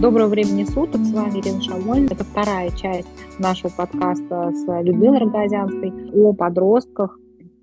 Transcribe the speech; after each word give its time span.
Доброго 0.00 0.28
времени 0.28 0.64
суток, 0.64 1.00
с 1.02 1.12
вами 1.12 1.40
Ирина 1.40 1.62
Шамоль. 1.62 2.06
Это 2.06 2.24
вторая 2.24 2.70
часть 2.70 3.08
нашего 3.38 3.70
подкаста 3.70 4.50
с 4.52 4.82
Людмилой 4.82 5.18
Рогозянской 5.18 5.92
о 6.12 6.32
подростках 6.32 7.18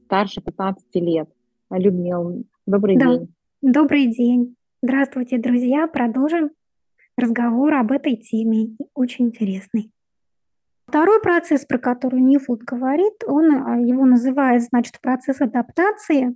старше 0.06 0.42
15 0.42 0.84
лет. 0.96 1.30
Людмила, 1.70 2.42
добрый 2.66 2.98
да. 2.98 3.06
день. 3.06 3.34
Добрый 3.62 4.08
день. 4.08 4.56
Здравствуйте, 4.82 5.38
друзья. 5.38 5.88
Продолжим 5.88 6.52
разговор 7.18 7.74
об 7.76 7.92
этой 7.92 8.16
теме, 8.16 8.76
очень 8.94 9.28
интересный. 9.28 9.92
Второй 10.88 11.22
процесс, 11.22 11.66
про 11.66 11.78
который 11.78 12.22
Нифуд 12.22 12.64
говорит, 12.64 13.24
он 13.26 13.52
а, 13.52 13.78
его 13.78 14.06
называет, 14.06 14.64
значит, 14.64 15.00
процесс 15.02 15.42
адаптации 15.42 16.36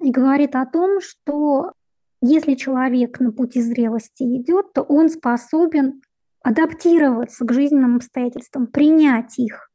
и 0.00 0.10
говорит 0.10 0.54
о 0.54 0.66
том, 0.66 1.00
что 1.00 1.72
если 2.20 2.54
человек 2.54 3.20
на 3.20 3.32
пути 3.32 3.60
зрелости 3.60 4.22
идет, 4.22 4.72
то 4.72 4.82
он 4.82 5.08
способен 5.08 6.02
адаптироваться 6.42 7.44
к 7.44 7.52
жизненным 7.52 7.96
обстоятельствам, 7.96 8.66
принять 8.66 9.38
их, 9.38 9.70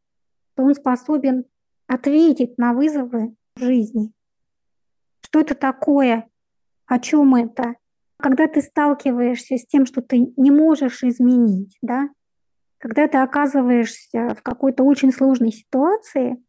то 0.56 0.64
он 0.64 0.74
способен 0.74 1.46
ответить 1.88 2.58
на 2.58 2.74
вызовы 2.74 3.36
жизни. 3.56 4.12
Что 5.22 5.42
это 5.42 5.56
такое? 5.56 6.28
О 6.86 7.00
чем 7.00 7.36
это? 7.36 7.76
Когда 8.18 8.48
ты 8.48 8.62
сталкиваешься 8.62 9.58
с 9.58 9.66
тем, 9.66 9.86
что 9.86 10.02
ты 10.02 10.34
не 10.38 10.52
можешь 10.52 11.04
изменить, 11.04 11.78
да? 11.82 12.10
когда 12.82 13.08
ты 13.08 13.20
оказываешься 13.20 14.36
в 14.36 14.42
какой-то 14.42 14.84
очень 14.84 15.14
сложной 15.14 15.52
ситуации, 15.52 16.44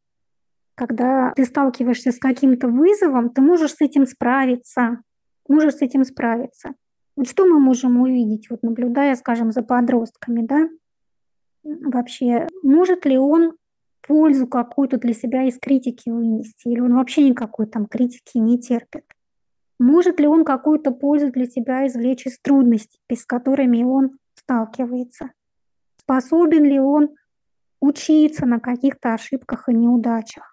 когда 0.75 1.33
ты 1.37 1.45
сталкиваешься 1.45 2.11
с 2.11 2.19
каким-то 2.19 2.69
вызовом, 2.69 3.29
ты 3.29 3.43
можешь 3.43 3.75
с 3.75 3.81
этим 3.83 4.07
справиться, 4.07 5.03
можешь 5.53 5.77
с 5.77 5.83
этим 5.83 6.05
справиться. 6.05 6.75
Вот 7.15 7.29
что 7.29 7.45
мы 7.45 7.61
можем 7.61 8.01
увидеть, 8.01 8.49
вот 8.51 8.63
наблюдая, 8.63 9.15
скажем, 9.17 9.53
за 9.53 9.63
подростками, 9.63 10.47
да? 10.47 10.69
Вообще, 11.63 12.49
может 12.63 13.05
ли 13.05 13.19
он 13.19 13.57
пользу 14.01 14.47
какую-то 14.47 14.99
для 14.99 15.13
себя 15.13 15.45
из 15.45 15.59
критики 15.59 16.09
вынести, 16.09 16.69
или 16.69 16.81
он 16.81 16.95
вообще 16.95 17.29
никакой 17.29 17.67
там 17.67 17.87
критики 17.87 18.39
не 18.39 18.59
терпит? 18.59 19.05
Может 19.79 20.21
ли 20.21 20.27
он 20.27 20.45
какую-то 20.45 20.91
пользу 20.91 21.31
для 21.31 21.45
себя 21.45 21.87
извлечь 21.87 22.27
из 22.27 22.39
трудностей, 22.41 22.99
с 23.11 23.25
которыми 23.27 23.83
он 23.83 24.19
сталкивается? 24.35 25.31
Способен 26.01 26.65
ли 26.65 26.79
он 26.79 27.11
учиться 27.81 28.47
на 28.47 28.59
каких-то 28.59 29.15
ошибках 29.15 29.69
и 29.69 29.75
неудачах? 29.75 30.52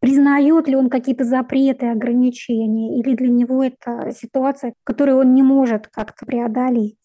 Признает 0.00 0.68
ли 0.68 0.76
он 0.76 0.90
какие-то 0.90 1.24
запреты, 1.24 1.86
ограничения, 1.86 2.98
или 3.00 3.14
для 3.14 3.28
него 3.28 3.62
это 3.62 4.12
ситуация, 4.12 4.74
которую 4.84 5.18
он 5.18 5.34
не 5.34 5.42
может 5.42 5.88
как-то 5.88 6.26
преодолеть. 6.26 6.98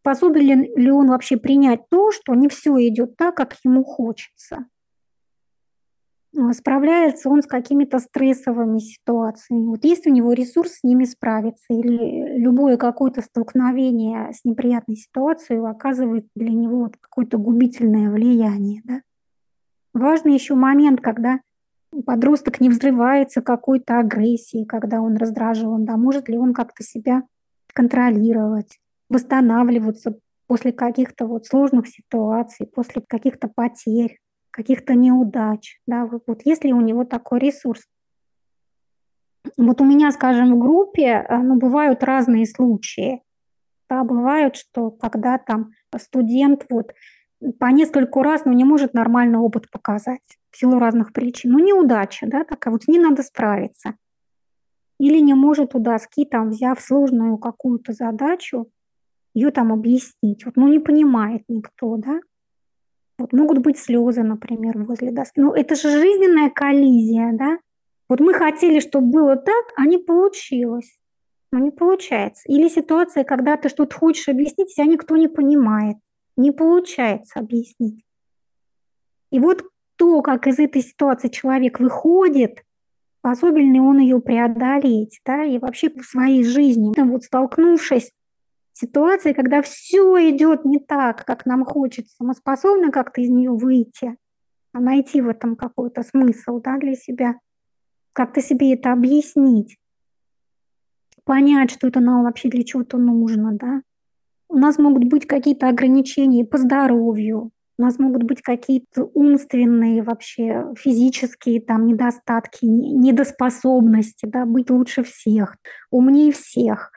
Способен 0.00 0.62
ли 0.62 0.90
он 0.90 1.08
вообще 1.08 1.36
принять 1.36 1.88
то, 1.88 2.12
что 2.12 2.34
не 2.34 2.48
все 2.48 2.76
идет 2.88 3.16
так, 3.16 3.36
как 3.36 3.56
ему 3.64 3.84
хочется. 3.84 4.66
А, 6.38 6.52
справляется 6.52 7.28
он 7.28 7.42
с 7.42 7.46
какими-то 7.46 7.98
стрессовыми 7.98 8.78
ситуациями. 8.78 9.66
Вот 9.66 9.84
есть 9.84 10.06
у 10.06 10.10
него 10.10 10.32
ресурс 10.32 10.74
с 10.74 10.84
ними 10.84 11.04
справиться, 11.04 11.72
или 11.72 12.38
любое 12.38 12.76
какое-то 12.76 13.22
столкновение 13.22 14.32
с 14.32 14.44
неприятной 14.44 14.96
ситуацией 14.96 15.60
оказывает 15.66 16.26
для 16.34 16.50
него 16.50 16.84
вот 16.84 16.96
какое-то 17.00 17.38
губительное 17.38 18.10
влияние. 18.10 18.82
Да? 18.84 19.00
Важный 19.94 20.34
еще 20.34 20.54
момент, 20.54 21.00
когда 21.00 21.40
подросток 22.02 22.60
не 22.60 22.68
взрывается 22.68 23.42
какой-то 23.42 23.98
агрессией, 23.98 24.64
когда 24.64 25.00
он 25.00 25.16
раздражен, 25.16 25.84
да, 25.84 25.96
может 25.96 26.28
ли 26.28 26.38
он 26.38 26.52
как-то 26.52 26.82
себя 26.82 27.22
контролировать, 27.72 28.78
восстанавливаться 29.08 30.18
после 30.46 30.72
каких-то 30.72 31.26
вот 31.26 31.46
сложных 31.46 31.88
ситуаций, 31.88 32.66
после 32.66 33.02
каких-то 33.06 33.48
потерь, 33.48 34.18
каких-то 34.50 34.94
неудач, 34.94 35.80
да, 35.86 36.06
вот, 36.06 36.22
вот 36.26 36.42
есть 36.44 36.64
ли 36.64 36.72
у 36.72 36.80
него 36.80 37.04
такой 37.04 37.40
ресурс. 37.40 37.82
Вот 39.56 39.80
у 39.80 39.84
меня, 39.84 40.10
скажем, 40.12 40.54
в 40.54 40.58
группе, 40.58 41.24
э, 41.28 41.38
ну, 41.38 41.56
бывают 41.56 42.02
разные 42.02 42.46
случаи. 42.46 43.22
Да, 43.88 44.02
бывают, 44.02 44.56
что 44.56 44.90
когда 44.90 45.38
там 45.38 45.70
студент 45.96 46.66
вот 46.68 46.92
по 47.58 47.66
нескольку 47.66 48.22
раз, 48.22 48.44
но 48.44 48.52
не 48.52 48.64
может 48.64 48.94
нормально 48.94 49.40
опыт 49.40 49.70
показать 49.70 50.38
в 50.50 50.56
силу 50.56 50.78
разных 50.78 51.12
причин. 51.12 51.52
Ну, 51.52 51.58
неудача, 51.58 52.26
да, 52.26 52.44
такая 52.44 52.72
вот, 52.72 52.84
с 52.84 52.88
ней 52.88 52.98
надо 52.98 53.22
справиться. 53.22 53.94
Или 54.98 55.20
не 55.20 55.34
может 55.34 55.74
у 55.74 55.78
доски, 55.78 56.24
там, 56.24 56.50
взяв 56.50 56.80
сложную 56.80 57.36
какую-то 57.36 57.92
задачу, 57.92 58.70
ее 59.34 59.50
там 59.50 59.72
объяснить. 59.72 60.46
Вот, 60.46 60.56
ну, 60.56 60.68
не 60.68 60.78
понимает 60.78 61.42
никто, 61.48 61.96
да. 61.98 62.20
Вот 63.18 63.32
могут 63.32 63.58
быть 63.58 63.78
слезы, 63.78 64.22
например, 64.22 64.78
возле 64.78 65.10
доски. 65.10 65.40
Ну, 65.40 65.52
это 65.52 65.74
же 65.74 65.90
жизненная 65.90 66.48
коллизия, 66.50 67.32
да. 67.34 67.58
Вот 68.08 68.20
мы 68.20 68.32
хотели, 68.32 68.80
чтобы 68.80 69.08
было 69.08 69.36
так, 69.36 69.64
а 69.76 69.84
не 69.84 69.98
получилось. 69.98 70.98
Но 71.52 71.58
не 71.58 71.70
получается. 71.70 72.42
Или 72.46 72.68
ситуация, 72.68 73.24
когда 73.24 73.56
ты 73.56 73.68
что-то 73.68 73.94
хочешь 73.96 74.28
объяснить, 74.28 74.74
тебя 74.74 74.86
никто 74.86 75.16
не 75.16 75.28
понимает 75.28 75.96
не 76.36 76.52
получается 76.52 77.40
объяснить. 77.40 78.04
И 79.30 79.40
вот 79.40 79.64
то, 79.96 80.22
как 80.22 80.46
из 80.46 80.58
этой 80.58 80.82
ситуации 80.82 81.28
человек 81.28 81.80
выходит, 81.80 82.62
способен 83.18 83.72
ли 83.72 83.80
он 83.80 83.98
ее 83.98 84.20
преодолеть, 84.20 85.20
да, 85.24 85.44
и 85.44 85.58
вообще 85.58 85.90
в 85.90 86.04
своей 86.04 86.44
жизни, 86.44 86.92
вот 87.02 87.24
столкнувшись 87.24 88.12
с 88.72 88.80
ситуацией, 88.80 89.34
когда 89.34 89.62
все 89.62 90.30
идет 90.30 90.64
не 90.64 90.78
так, 90.78 91.24
как 91.24 91.46
нам 91.46 91.64
хочется, 91.64 92.14
мы 92.20 92.34
способны 92.34 92.92
как-то 92.92 93.20
из 93.20 93.30
нее 93.30 93.50
выйти, 93.50 94.16
а 94.72 94.80
найти 94.80 95.22
в 95.22 95.28
этом 95.28 95.56
какой-то 95.56 96.02
смысл, 96.02 96.60
да, 96.60 96.76
для 96.78 96.94
себя, 96.94 97.36
как-то 98.12 98.40
себе 98.40 98.74
это 98.74 98.92
объяснить, 98.92 99.78
понять, 101.24 101.72
что 101.72 101.88
это 101.88 102.00
нам 102.00 102.24
вообще 102.24 102.48
для 102.48 102.62
чего-то 102.62 102.98
нужно, 102.98 103.52
да, 103.52 103.82
у 104.48 104.58
нас 104.58 104.78
могут 104.78 105.04
быть 105.04 105.26
какие-то 105.26 105.68
ограничения 105.68 106.44
по 106.44 106.58
здоровью, 106.58 107.50
у 107.78 107.82
нас 107.82 107.98
могут 107.98 108.22
быть 108.22 108.40
какие-то 108.40 109.04
умственные 109.12 110.02
вообще 110.02 110.72
физические 110.78 111.60
там 111.60 111.86
недостатки, 111.86 112.64
недоспособности, 112.64 114.26
да, 114.26 114.46
быть 114.46 114.70
лучше 114.70 115.02
всех, 115.02 115.56
умнее 115.90 116.32
всех, 116.32 116.90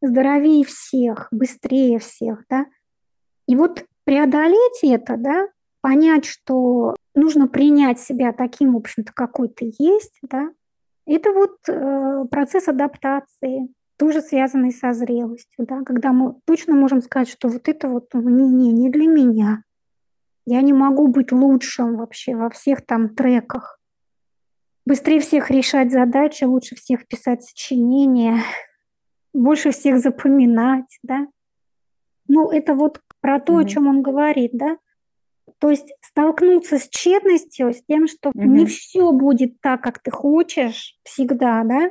здоровее 0.00 0.64
всех, 0.64 1.28
быстрее 1.32 1.98
всех, 1.98 2.44
да. 2.48 2.66
И 3.48 3.56
вот 3.56 3.84
преодолеть 4.04 4.80
это, 4.82 5.16
да, 5.16 5.48
понять, 5.80 6.24
что 6.26 6.94
нужно 7.14 7.48
принять 7.48 8.00
себя 8.00 8.32
таким, 8.32 8.74
в 8.74 8.76
общем-то, 8.76 9.12
какой 9.12 9.48
ты 9.48 9.72
есть, 9.78 10.18
да, 10.22 10.50
это 11.06 11.32
вот 11.32 11.56
э, 11.68 12.24
процесс 12.30 12.68
адаптации 12.68 13.68
тоже 13.96 14.20
связанный 14.20 14.72
со 14.72 14.92
зрелостью, 14.92 15.66
да, 15.66 15.82
когда 15.82 16.12
мы 16.12 16.34
точно 16.44 16.74
можем 16.74 17.00
сказать, 17.00 17.28
что 17.28 17.48
вот 17.48 17.68
это 17.68 17.88
вот 17.88 18.12
не, 18.14 18.48
не, 18.48 18.72
не 18.72 18.90
для 18.90 19.06
меня. 19.06 19.62
Я 20.46 20.60
не 20.60 20.72
могу 20.72 21.08
быть 21.08 21.32
лучшим 21.32 21.96
вообще 21.96 22.34
во 22.34 22.50
всех 22.50 22.84
там 22.84 23.14
треках. 23.14 23.80
Быстрее 24.84 25.20
всех 25.20 25.50
решать 25.50 25.90
задачи, 25.90 26.44
лучше 26.44 26.74
всех 26.74 27.06
писать 27.06 27.42
сочинения, 27.42 28.42
больше 29.32 29.70
всех 29.70 29.98
запоминать, 29.98 30.98
да. 31.02 31.26
Ну, 32.26 32.50
это 32.50 32.74
вот 32.74 33.00
про 33.20 33.40
то, 33.40 33.58
mm-hmm. 33.58 33.64
о 33.64 33.68
чем 33.68 33.86
он 33.86 34.02
говорит, 34.02 34.50
да. 34.54 34.76
То 35.58 35.70
есть 35.70 35.94
столкнуться 36.02 36.78
с 36.78 36.88
тщетностью, 36.88 37.72
с 37.72 37.82
тем, 37.84 38.06
что 38.06 38.30
mm-hmm. 38.30 38.44
не 38.44 38.66
все 38.66 39.12
будет 39.12 39.60
так, 39.60 39.82
как 39.82 40.00
ты 40.00 40.10
хочешь 40.10 40.98
всегда, 41.04 41.62
да, 41.64 41.90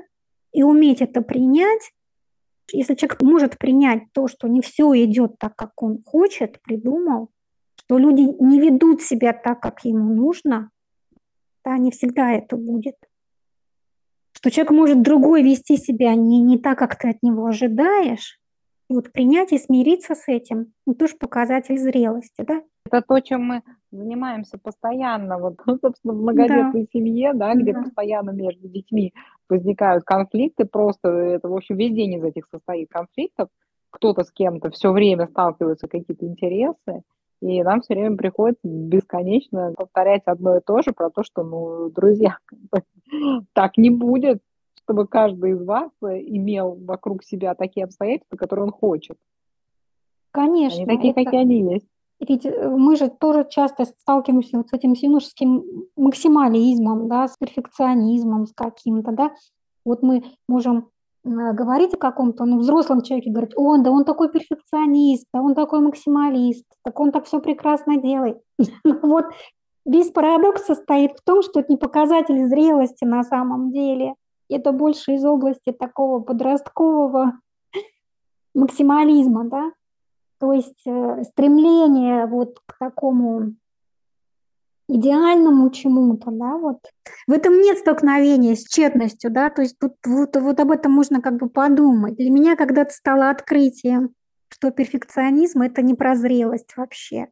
и 0.54 0.64
уметь 0.64 1.02
это 1.02 1.22
принять, 1.22 1.92
если 2.72 2.96
человек 2.96 3.22
может 3.22 3.58
принять 3.58 4.04
то, 4.14 4.28
что 4.28 4.48
не 4.48 4.62
все 4.62 4.94
идет 5.04 5.38
так, 5.38 5.56
как 5.56 5.82
он 5.82 6.02
хочет, 6.06 6.62
придумал, 6.62 7.30
что 7.76 7.98
люди 7.98 8.22
не 8.42 8.60
ведут 8.60 9.02
себя 9.02 9.34
так, 9.34 9.60
как 9.60 9.84
ему 9.84 10.14
нужно, 10.14 10.70
да, 11.66 11.78
не 11.78 11.92
всегда 11.92 12.32
это 12.32 12.56
будет. 12.56 12.96
Что 14.34 14.52
человек 14.52 14.72
может 14.72 15.02
другой 15.02 15.44
вести 15.44 15.78
себя 15.78 16.16
не, 16.16 16.42
не 16.42 16.58
так, 16.58 16.78
как 16.78 16.98
ты 16.98 17.10
от 17.10 17.24
него 17.24 17.46
ожидаешь. 17.46 18.40
Вот 18.94 19.12
принять 19.12 19.52
и 19.52 19.58
смириться 19.58 20.14
с 20.14 20.28
этим, 20.28 20.74
ну, 20.86 20.94
тоже 20.94 21.16
показатель 21.20 21.80
зрелости, 21.80 22.44
да? 22.46 22.62
Это 22.86 23.02
то, 23.02 23.20
чем 23.22 23.44
мы 23.44 23.64
занимаемся 23.92 24.60
постоянно, 24.60 25.40
вот, 25.40 25.56
ну, 25.66 25.80
собственно, 25.82 26.14
в 26.14 26.18
многодетной 26.18 26.84
да. 26.84 26.88
семье, 26.94 27.34
да, 27.34 27.56
где 27.56 27.74
да. 27.74 27.82
постоянно 27.82 28.32
между 28.32 28.68
детьми 28.68 29.14
возникают 29.50 30.04
конфликты, 30.04 30.66
просто 30.66 31.10
это, 31.10 31.50
в 31.50 31.56
общем, 31.56 31.76
весь 31.76 31.94
день 31.94 32.14
из 32.14 32.24
этих 32.24 32.46
состоит 32.52 32.90
конфликтов, 32.90 33.50
кто-то 33.90 34.24
с 34.24 34.32
кем-то 34.32 34.70
все 34.70 34.92
время 34.92 35.28
сталкиваются 35.28 35.88
какие-то 35.88 36.26
интересы, 36.28 37.02
и 37.42 37.64
нам 37.64 37.82
все 37.82 37.96
время 37.96 38.16
приходится 38.16 38.62
бесконечно 38.64 39.74
повторять 39.76 40.24
одно 40.26 40.58
и 40.58 40.62
то 40.62 40.82
же 40.82 40.94
про 40.94 41.10
то, 41.10 41.24
что, 41.24 41.44
ну, 41.44 41.90
друзья, 41.90 42.38
так 43.54 43.78
не 43.78 43.90
будет, 43.90 44.40
чтобы 44.84 45.08
каждый 45.08 45.52
из 45.52 45.64
вас 45.64 45.92
имел 46.02 46.78
вокруг 46.86 47.24
себя 47.24 47.56
такие 47.56 47.86
обстоятельства, 47.86 48.38
которые 48.38 48.66
он 48.66 48.72
хочет. 48.72 49.18
Конечно. 50.32 50.84
Они 50.84 50.86
такие, 50.86 51.12
это... 51.12 51.24
какие 51.24 51.42
они 51.42 51.74
есть. 51.74 51.88
Ведь 52.20 52.46
э, 52.46 52.70
мы 52.70 52.96
же 52.96 53.10
тоже 53.10 53.46
часто 53.50 53.86
сталкиваемся 53.86 54.58
вот 54.58 54.70
с 54.70 54.74
этим 54.74 54.94
юношеским 54.94 55.64
максимализмом, 55.96 57.08
да, 57.08 57.28
с 57.28 57.38
перфекционизмом, 57.38 58.48
с 58.48 58.54
каким-то, 58.54 59.12
да. 59.12 59.32
Вот 59.86 60.02
мы 60.02 60.24
можем 60.48 60.90
э, 61.26 61.54
говорить 61.54 61.94
о 61.94 61.98
каком-то 61.98 62.46
ну, 62.46 62.60
взрослом 62.60 63.02
человеке, 63.02 63.32
говорить, 63.32 63.54
он, 63.56 63.84
да 63.84 63.92
он 63.92 64.06
такой 64.06 64.32
перфекционист, 64.32 65.28
да 65.34 65.42
он 65.42 65.54
такой 65.54 65.82
максималист, 65.82 66.66
так 66.84 67.00
он 67.00 67.12
так 67.12 67.26
все 67.26 67.40
прекрасно 67.40 67.98
делает. 67.98 68.42
Вот 68.84 69.26
весь 69.86 70.12
парадокс 70.12 70.66
состоит 70.66 71.12
в 71.18 71.24
том, 71.24 71.42
что 71.42 71.60
это 71.60 71.74
не 71.74 71.78
показатель 71.78 72.48
зрелости 72.48 73.04
на 73.04 73.24
самом 73.24 73.72
деле. 73.72 74.16
Это 74.50 74.72
больше 74.72 75.14
из 75.14 75.26
области 75.26 75.72
такого 75.72 76.20
подросткового 76.20 77.40
максимализма, 78.54 79.46
да, 79.46 79.72
то 80.40 80.52
есть 80.52 80.86
э, 80.86 81.24
стремление 81.24 82.26
вот 82.26 82.60
к 82.66 82.78
такому 82.78 83.56
идеальному 84.90 85.70
чему-то, 85.70 86.32
да, 86.32 86.58
вот. 86.58 86.80
В 87.28 87.32
этом 87.32 87.62
нет 87.62 87.78
столкновения 87.78 88.56
с 88.56 88.66
тщетностью, 88.66 89.32
да, 89.32 89.50
то 89.50 89.62
есть 89.62 89.80
тут 89.80 89.94
вот, 90.06 90.36
вот 90.36 90.60
об 90.60 90.72
этом 90.72 90.92
можно 90.92 91.22
как 91.22 91.38
бы 91.38 91.50
подумать. 91.50 92.16
Для 92.16 92.30
меня 92.30 92.56
когда-то 92.56 92.92
стало 92.92 93.30
открытием, 93.30 94.14
что 94.50 94.72
перфекционизм– 94.72 95.62
это 95.64 95.82
не 95.82 95.94
прозрелость 95.94 96.76
вообще. 96.76 97.28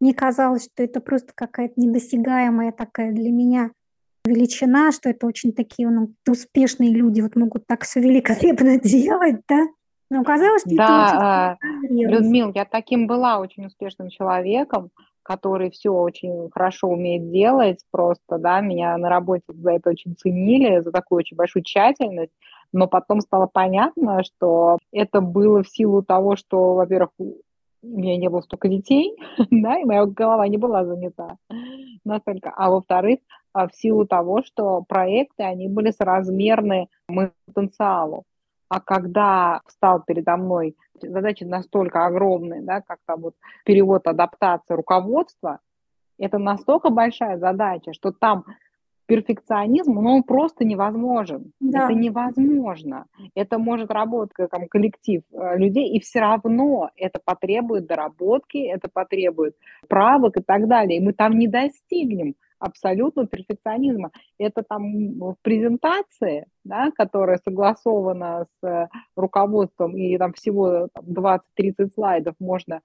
Мне 0.00 0.12
казалось, 0.12 0.64
что 0.64 0.82
это 0.82 1.00
просто 1.00 1.32
какая-то 1.34 1.80
недосягаемая 1.80 2.72
такая 2.72 3.12
для 3.12 3.30
меня 3.30 3.70
величина, 4.24 4.92
что 4.92 5.08
это 5.10 5.26
очень 5.26 5.52
такие 5.52 5.88
ну, 5.88 6.14
успешные 6.28 6.90
люди 6.90 7.20
вот 7.20 7.36
могут 7.36 7.66
так 7.66 7.84
все 7.84 8.00
великолепно 8.00 8.78
делать, 8.82 9.40
да, 9.48 9.66
но 10.10 10.20
оказалось, 10.20 10.62
что 10.62 10.76
да, 10.76 11.56
это 11.58 11.86
очень 11.86 12.08
Людмил, 12.08 12.52
я 12.54 12.64
таким 12.64 13.06
была 13.06 13.38
очень 13.38 13.66
успешным 13.66 14.10
человеком, 14.10 14.90
который 15.22 15.70
все 15.70 15.90
очень 15.90 16.50
хорошо 16.52 16.88
умеет 16.88 17.30
делать, 17.30 17.80
просто, 17.90 18.38
да, 18.38 18.60
меня 18.60 18.96
на 18.98 19.08
работе 19.08 19.44
за 19.48 19.72
это 19.72 19.90
очень 19.90 20.14
ценили, 20.16 20.80
за 20.80 20.92
такую 20.92 21.20
очень 21.20 21.36
большую 21.36 21.62
тщательность, 21.64 22.32
но 22.72 22.86
потом 22.86 23.20
стало 23.20 23.48
понятно, 23.50 24.22
что 24.22 24.78
это 24.92 25.20
было 25.20 25.62
в 25.62 25.68
силу 25.68 26.02
того, 26.02 26.36
что, 26.36 26.74
во-первых, 26.74 27.10
у 27.84 27.98
меня 27.98 28.16
не 28.16 28.28
было 28.28 28.40
столько 28.40 28.68
детей, 28.68 29.16
да, 29.50 29.78
и 29.78 29.84
моя 29.84 30.06
голова 30.06 30.46
не 30.48 30.56
была 30.56 30.84
занята 30.84 31.36
настолько, 32.04 32.50
а 32.50 32.70
во-вторых, 32.70 33.20
а, 33.52 33.68
в 33.68 33.74
силу 33.74 34.06
того, 34.06 34.42
что 34.42 34.82
проекты, 34.82 35.42
они 35.42 35.68
были 35.68 35.90
соразмерны 35.90 36.88
моему 37.08 37.32
потенциалу. 37.46 38.24
А 38.68 38.80
когда 38.80 39.60
встал 39.66 40.02
передо 40.02 40.36
мной 40.36 40.76
задачи 41.00 41.44
настолько 41.44 42.06
огромные, 42.06 42.62
да, 42.62 42.80
как 42.80 42.98
там 43.06 43.20
вот 43.20 43.34
перевод, 43.64 44.06
адаптация, 44.06 44.76
руководство, 44.76 45.60
это 46.18 46.38
настолько 46.38 46.90
большая 46.90 47.38
задача, 47.38 47.92
что 47.92 48.12
там 48.12 48.44
перфекционизм, 49.06 49.94
ну, 49.94 50.16
он 50.16 50.22
просто 50.22 50.64
невозможен. 50.64 51.52
Да. 51.60 51.84
Это 51.84 51.94
невозможно. 51.94 53.06
Это 53.34 53.58
может 53.58 53.90
работать 53.90 54.34
как 54.34 54.50
коллектив 54.68 55.22
э, 55.32 55.58
людей, 55.58 55.90
и 55.94 56.00
все 56.00 56.20
равно 56.20 56.90
это 56.96 57.20
потребует 57.24 57.86
доработки, 57.86 58.58
это 58.58 58.88
потребует 58.92 59.56
правок 59.88 60.36
и 60.36 60.42
так 60.42 60.68
далее. 60.68 60.98
И 60.98 61.04
мы 61.04 61.12
там 61.12 61.38
не 61.38 61.48
достигнем 61.48 62.34
абсолютно 62.58 63.26
перфекционизма. 63.26 64.10
Это 64.38 64.62
там 64.62 65.18
в 65.18 65.36
презентации, 65.42 66.46
да, 66.64 66.90
которая 66.92 67.38
согласована 67.44 68.46
с 68.60 68.66
э, 68.66 68.88
руководством, 69.16 69.96
и 69.96 70.16
там 70.16 70.32
всего 70.32 70.88
20-30 70.98 71.40
слайдов 71.94 72.34
можно 72.38 72.80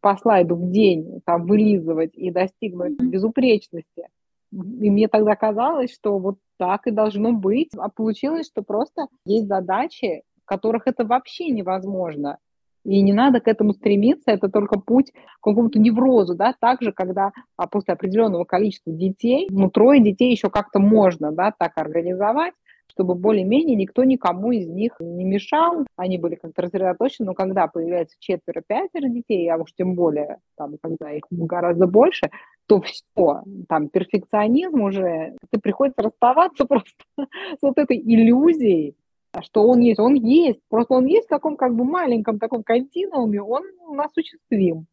по 0.00 0.16
слайду 0.16 0.54
в 0.54 0.70
день 0.70 1.20
там 1.24 1.46
вылизывать 1.46 2.14
и 2.14 2.30
достигнуть 2.30 3.00
безупречности. 3.00 4.08
И 4.52 4.90
мне 4.90 5.08
тогда 5.08 5.36
казалось, 5.36 5.92
что 5.92 6.18
вот 6.18 6.38
так 6.58 6.86
и 6.86 6.90
должно 6.90 7.32
быть. 7.32 7.70
А 7.76 7.88
получилось, 7.88 8.46
что 8.46 8.62
просто 8.62 9.06
есть 9.24 9.46
задачи, 9.46 10.22
которых 10.44 10.86
это 10.86 11.04
вообще 11.04 11.48
невозможно. 11.48 12.38
И 12.84 13.02
не 13.02 13.12
надо 13.12 13.40
к 13.40 13.48
этому 13.48 13.72
стремиться, 13.72 14.30
это 14.30 14.48
только 14.48 14.80
путь 14.80 15.12
к 15.12 15.44
какому-то 15.44 15.78
неврозу, 15.78 16.34
да, 16.34 16.54
также, 16.58 16.92
когда 16.92 17.30
а, 17.56 17.66
после 17.66 17.92
определенного 17.92 18.44
количества 18.44 18.90
детей, 18.90 19.48
ну, 19.50 19.70
трое 19.70 20.02
детей 20.02 20.30
еще 20.30 20.48
как-то 20.48 20.78
можно, 20.78 21.30
да, 21.30 21.52
так 21.56 21.72
организовать, 21.76 22.54
чтобы 22.88 23.14
более-менее 23.14 23.76
никто 23.76 24.02
никому 24.04 24.52
из 24.52 24.66
них 24.66 24.92
не 24.98 25.24
мешал, 25.24 25.86
они 25.96 26.18
были 26.18 26.34
как-то 26.36 26.62
рассредоточены, 26.62 27.26
но 27.26 27.34
когда 27.34 27.66
появляется 27.66 28.16
четверо-пятеро 28.18 29.08
детей, 29.08 29.48
а 29.50 29.58
уж 29.58 29.72
тем 29.74 29.94
более, 29.94 30.38
там, 30.56 30.76
когда 30.82 31.12
их 31.12 31.24
гораздо 31.30 31.86
больше, 31.86 32.30
то 32.70 32.80
все, 32.82 33.42
там, 33.68 33.88
перфекционизм 33.88 34.80
уже, 34.82 35.34
ты 35.50 35.58
приходится 35.58 36.02
расставаться 36.02 36.64
просто 36.68 36.92
с 37.16 37.62
вот 37.62 37.78
этой 37.78 37.98
иллюзией, 37.98 38.94
что 39.42 39.66
он 39.66 39.80
есть, 39.80 39.98
он 39.98 40.14
есть, 40.14 40.60
просто 40.68 40.94
он 40.94 41.06
есть 41.06 41.26
в 41.26 41.30
таком 41.30 41.56
как 41.56 41.74
бы 41.74 41.82
маленьком 41.82 42.38
таком 42.38 42.62
континууме, 42.62 43.42
он 43.42 43.64
у 43.88 43.94
нас 43.94 44.12
осуществим. 44.12 44.86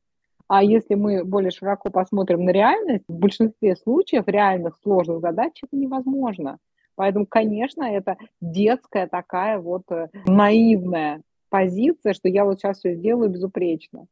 А 0.47 0.63
если 0.63 0.95
мы 0.95 1.23
более 1.23 1.51
широко 1.51 1.91
посмотрим 1.91 2.45
на 2.45 2.49
реальность, 2.49 3.05
в 3.07 3.13
большинстве 3.13 3.75
случаев 3.75 4.23
реальных 4.25 4.79
сложных 4.81 5.19
задач 5.19 5.51
это 5.61 5.75
невозможно. 5.75 6.57
Поэтому, 6.95 7.27
конечно, 7.27 7.83
это 7.83 8.17
детская 8.41 9.05
такая 9.05 9.59
вот 9.59 9.83
э, 9.91 10.07
наивная 10.25 11.21
позиция, 11.49 12.13
что 12.15 12.27
я 12.27 12.43
вот 12.43 12.57
сейчас 12.57 12.79
все 12.79 12.95
сделаю 12.95 13.29
безупречно. 13.29 14.07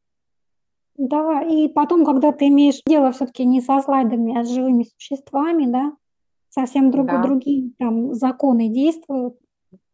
Да, 0.98 1.42
и 1.42 1.68
потом, 1.68 2.06
когда 2.06 2.32
ты 2.32 2.48
имеешь 2.48 2.82
дело 2.88 3.12
все-таки 3.12 3.46
не 3.46 3.62
со 3.62 3.82
слайдами, 3.82 4.38
а 4.38 4.44
с 4.44 4.50
живыми 4.50 4.84
существами, 4.98 5.66
да, 5.66 5.94
совсем 6.50 6.90
друг, 6.90 7.08
да. 7.08 7.22
другие 7.22 7.72
там 7.78 8.14
законы 8.14 8.70
действуют, 8.70 9.36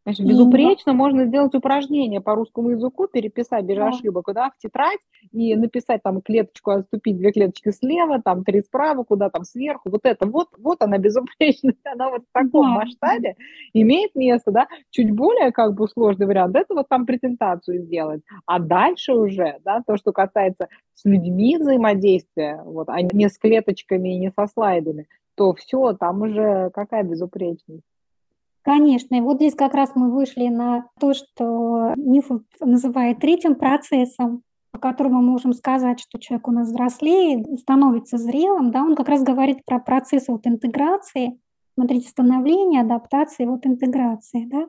Значит, 0.03 0.25
безупречно 0.25 0.91
и... 0.91 0.93
можно 0.95 1.25
сделать 1.25 1.53
упражнение 1.53 2.21
по 2.21 2.33
русскому 2.33 2.71
языку, 2.71 3.07
переписать 3.07 3.65
без 3.65 3.77
да. 3.77 3.89
ошибок, 3.89 4.25
куда 4.25 4.49
в 4.49 4.57
тетрадь 4.57 4.99
и 5.31 5.55
написать 5.55 6.01
там 6.01 6.21
клеточку, 6.21 6.71
отступить 6.71 7.17
две 7.17 7.31
клеточки 7.31 7.69
слева, 7.69 8.19
там 8.21 8.43
три 8.43 8.61
справа, 8.61 9.03
куда 9.03 9.29
там 9.29 9.43
сверху. 9.43 9.89
Вот 9.89 10.01
это 10.03 10.25
вот, 10.25 10.49
вот 10.57 10.81
она 10.81 10.97
безупречность, 10.97 11.77
она 11.85 12.09
вот 12.09 12.23
в 12.23 12.33
таком 12.33 12.67
да. 12.67 12.79
масштабе 12.81 13.35
имеет 13.73 14.15
место, 14.15 14.51
да. 14.51 14.67
Чуть 14.89 15.11
более 15.11 15.51
как 15.51 15.75
бы 15.75 15.87
сложный 15.87 16.25
вариант, 16.25 16.55
это 16.55 16.73
вот 16.73 16.89
там 16.89 17.05
презентацию 17.05 17.83
сделать. 17.83 18.21
А 18.47 18.59
дальше 18.59 19.13
уже, 19.13 19.59
да, 19.63 19.83
то, 19.85 19.97
что 19.97 20.11
касается 20.11 20.67
с 20.95 21.05
людьми 21.05 21.57
взаимодействия, 21.57 22.61
вот, 22.65 22.89
а 22.89 23.01
не 23.01 23.29
с 23.29 23.37
клеточками 23.37 24.15
и 24.15 24.17
не 24.17 24.31
со 24.31 24.47
слайдами, 24.47 25.07
то 25.35 25.53
все, 25.53 25.93
там 25.93 26.23
уже 26.23 26.71
какая 26.73 27.03
безупречность. 27.03 27.83
Конечно, 28.63 29.15
и 29.15 29.21
вот 29.21 29.37
здесь 29.37 29.55
как 29.55 29.73
раз 29.73 29.91
мы 29.95 30.11
вышли 30.11 30.47
на 30.47 30.85
то, 30.99 31.13
что 31.13 31.93
Нифу 31.95 32.43
называет 32.59 33.19
третьим 33.19 33.55
процессом, 33.55 34.43
по 34.71 34.77
которому 34.79 35.21
мы 35.21 35.31
можем 35.31 35.53
сказать, 35.53 35.99
что 35.99 36.19
человек 36.19 36.47
у 36.47 36.51
нас 36.51 36.67
взрослеет, 36.67 37.59
становится 37.59 38.17
зрелым, 38.17 38.71
да, 38.71 38.83
он 38.83 38.95
как 38.95 39.09
раз 39.09 39.23
говорит 39.23 39.65
про 39.65 39.79
процесс 39.79 40.27
вот 40.27 40.45
интеграции, 40.45 41.39
смотрите, 41.73 42.07
становления, 42.07 42.81
адаптации, 42.81 43.45
вот 43.45 43.65
интеграции, 43.65 44.45
да. 44.45 44.67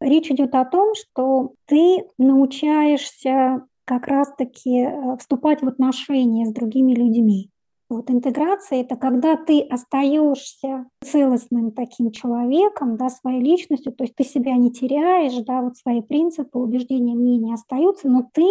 Речь 0.00 0.30
идет 0.30 0.54
о 0.54 0.64
том, 0.64 0.94
что 0.94 1.54
ты 1.66 2.04
научаешься 2.18 3.64
как 3.84 4.06
раз-таки 4.06 4.82
э, 4.82 5.16
вступать 5.18 5.62
в 5.62 5.68
отношения 5.68 6.46
с 6.46 6.52
другими 6.52 6.94
людьми. 6.94 7.50
Вот 7.90 8.10
интеграция– 8.10 8.80
это 8.80 8.96
когда 8.96 9.36
ты 9.36 9.60
остаешься 9.60 10.86
целостным 11.02 11.70
таким 11.70 12.12
человеком, 12.12 12.96
да, 12.96 13.10
своей 13.10 13.42
личностью, 13.42 13.92
то 13.92 14.04
есть 14.04 14.14
ты 14.16 14.24
себя 14.24 14.56
не 14.56 14.72
теряешь, 14.72 15.44
да, 15.44 15.60
вот 15.60 15.76
свои 15.76 16.00
принципы, 16.00 16.58
убеждения, 16.58 17.14
мнения 17.14 17.54
остаются, 17.54 18.08
но 18.08 18.26
ты 18.32 18.46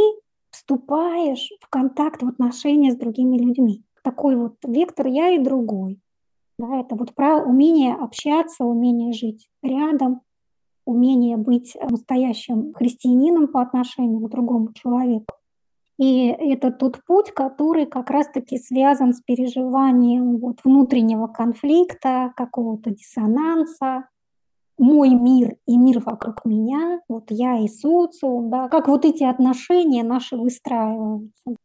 вступаешь 0.51 1.49
в 1.59 1.69
контакт, 1.69 2.21
в 2.21 2.27
отношения 2.27 2.91
с 2.91 2.95
другими 2.95 3.37
людьми. 3.37 3.83
Такой 4.03 4.35
вот 4.35 4.55
вектор 4.63 5.07
«я» 5.07 5.31
и 5.31 5.39
«другой». 5.39 5.99
Да, 6.59 6.79
это 6.79 6.95
вот 6.95 7.15
про 7.15 7.43
умение 7.43 7.95
общаться, 7.95 8.63
умение 8.63 9.13
жить 9.13 9.49
рядом, 9.63 10.21
умение 10.85 11.37
быть 11.37 11.75
настоящим 11.89 12.73
христианином 12.73 13.47
по 13.47 13.61
отношению 13.61 14.19
к 14.19 14.29
другому 14.29 14.73
человеку. 14.73 15.33
И 15.99 16.27
это 16.27 16.71
тот 16.71 17.03
путь, 17.05 17.31
который 17.31 17.85
как 17.85 18.09
раз-таки 18.09 18.57
связан 18.57 19.13
с 19.13 19.21
переживанием 19.21 20.37
вот 20.37 20.57
внутреннего 20.63 21.27
конфликта, 21.27 22.33
какого-то 22.35 22.91
диссонанса, 22.91 24.05
мой 24.77 25.09
мир 25.11 25.55
и 25.67 25.77
мир 25.77 25.99
вокруг 25.99 26.45
меня, 26.45 26.99
вот 27.07 27.25
я 27.29 27.59
и 27.59 27.67
социум, 27.67 28.49
да, 28.49 28.69
как 28.69 28.87
вот 28.87 29.05
эти 29.05 29.23
отношения 29.23 30.03
наши 30.03 30.35
выстраиваются. 30.35 31.55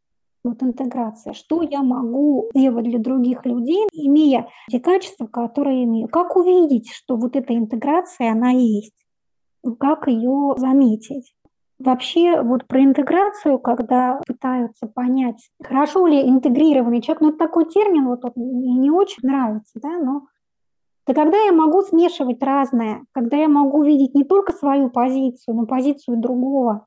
Вот 0.43 0.63
интеграция. 0.63 1.33
Что 1.33 1.61
я 1.63 1.83
могу 1.83 2.49
делать 2.55 2.85
для 2.85 2.97
других 2.97 3.45
людей, 3.45 3.85
имея 3.91 4.47
те 4.69 4.79
качества, 4.79 5.27
которые 5.27 5.83
имею? 5.83 6.07
Как 6.07 6.37
увидеть, 6.37 6.89
что 6.91 7.17
вот 7.17 7.35
эта 7.35 7.53
интеграция, 7.53 8.31
она 8.31 8.51
есть? 8.51 8.93
Как 9.79 10.07
ее 10.07 10.53
заметить? 10.55 11.33
Вообще 11.79 12.41
вот 12.41 12.67
про 12.67 12.83
интеграцию, 12.83 13.57
когда 13.57 14.19
пытаются 14.27 14.85
понять, 14.85 15.49
хорошо 15.63 16.07
ли 16.07 16.29
интегрированный 16.29 17.01
человек, 17.01 17.21
ну 17.21 17.31
такой 17.31 17.69
термин 17.69 18.07
вот 18.07 18.25
он 18.25 18.33
мне 18.35 18.73
не 18.73 18.91
очень 18.91 19.23
нравится, 19.23 19.79
да, 19.81 19.97
но 19.97 20.27
это 21.07 21.21
когда 21.21 21.37
я 21.37 21.53
могу 21.53 21.81
смешивать 21.81 22.43
разное, 22.43 23.05
когда 23.13 23.37
я 23.37 23.47
могу 23.47 23.81
видеть 23.81 24.13
не 24.13 24.25
только 24.25 24.51
свою 24.51 24.89
позицию, 24.89 25.55
но 25.55 25.65
позицию 25.65 26.17
другого, 26.17 26.85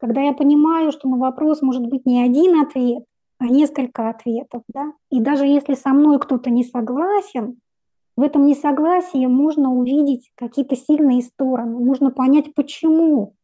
когда 0.00 0.20
я 0.20 0.32
понимаю, 0.32 0.90
что 0.90 1.08
на 1.08 1.16
вопрос 1.16 1.62
может 1.62 1.86
быть 1.86 2.04
не 2.04 2.20
один 2.20 2.60
ответ, 2.60 3.04
а 3.38 3.46
несколько 3.46 4.08
ответов, 4.08 4.64
да, 4.66 4.94
и 5.10 5.20
даже 5.20 5.46
если 5.46 5.74
со 5.74 5.90
мной 5.90 6.18
кто-то 6.18 6.50
не 6.50 6.64
согласен, 6.64 7.60
в 8.16 8.22
этом 8.22 8.46
несогласии 8.46 9.26
можно 9.26 9.72
увидеть 9.72 10.32
какие-то 10.34 10.74
сильные 10.74 11.22
стороны, 11.22 11.78
можно 11.78 12.10
понять, 12.10 12.52
почему 12.52 13.36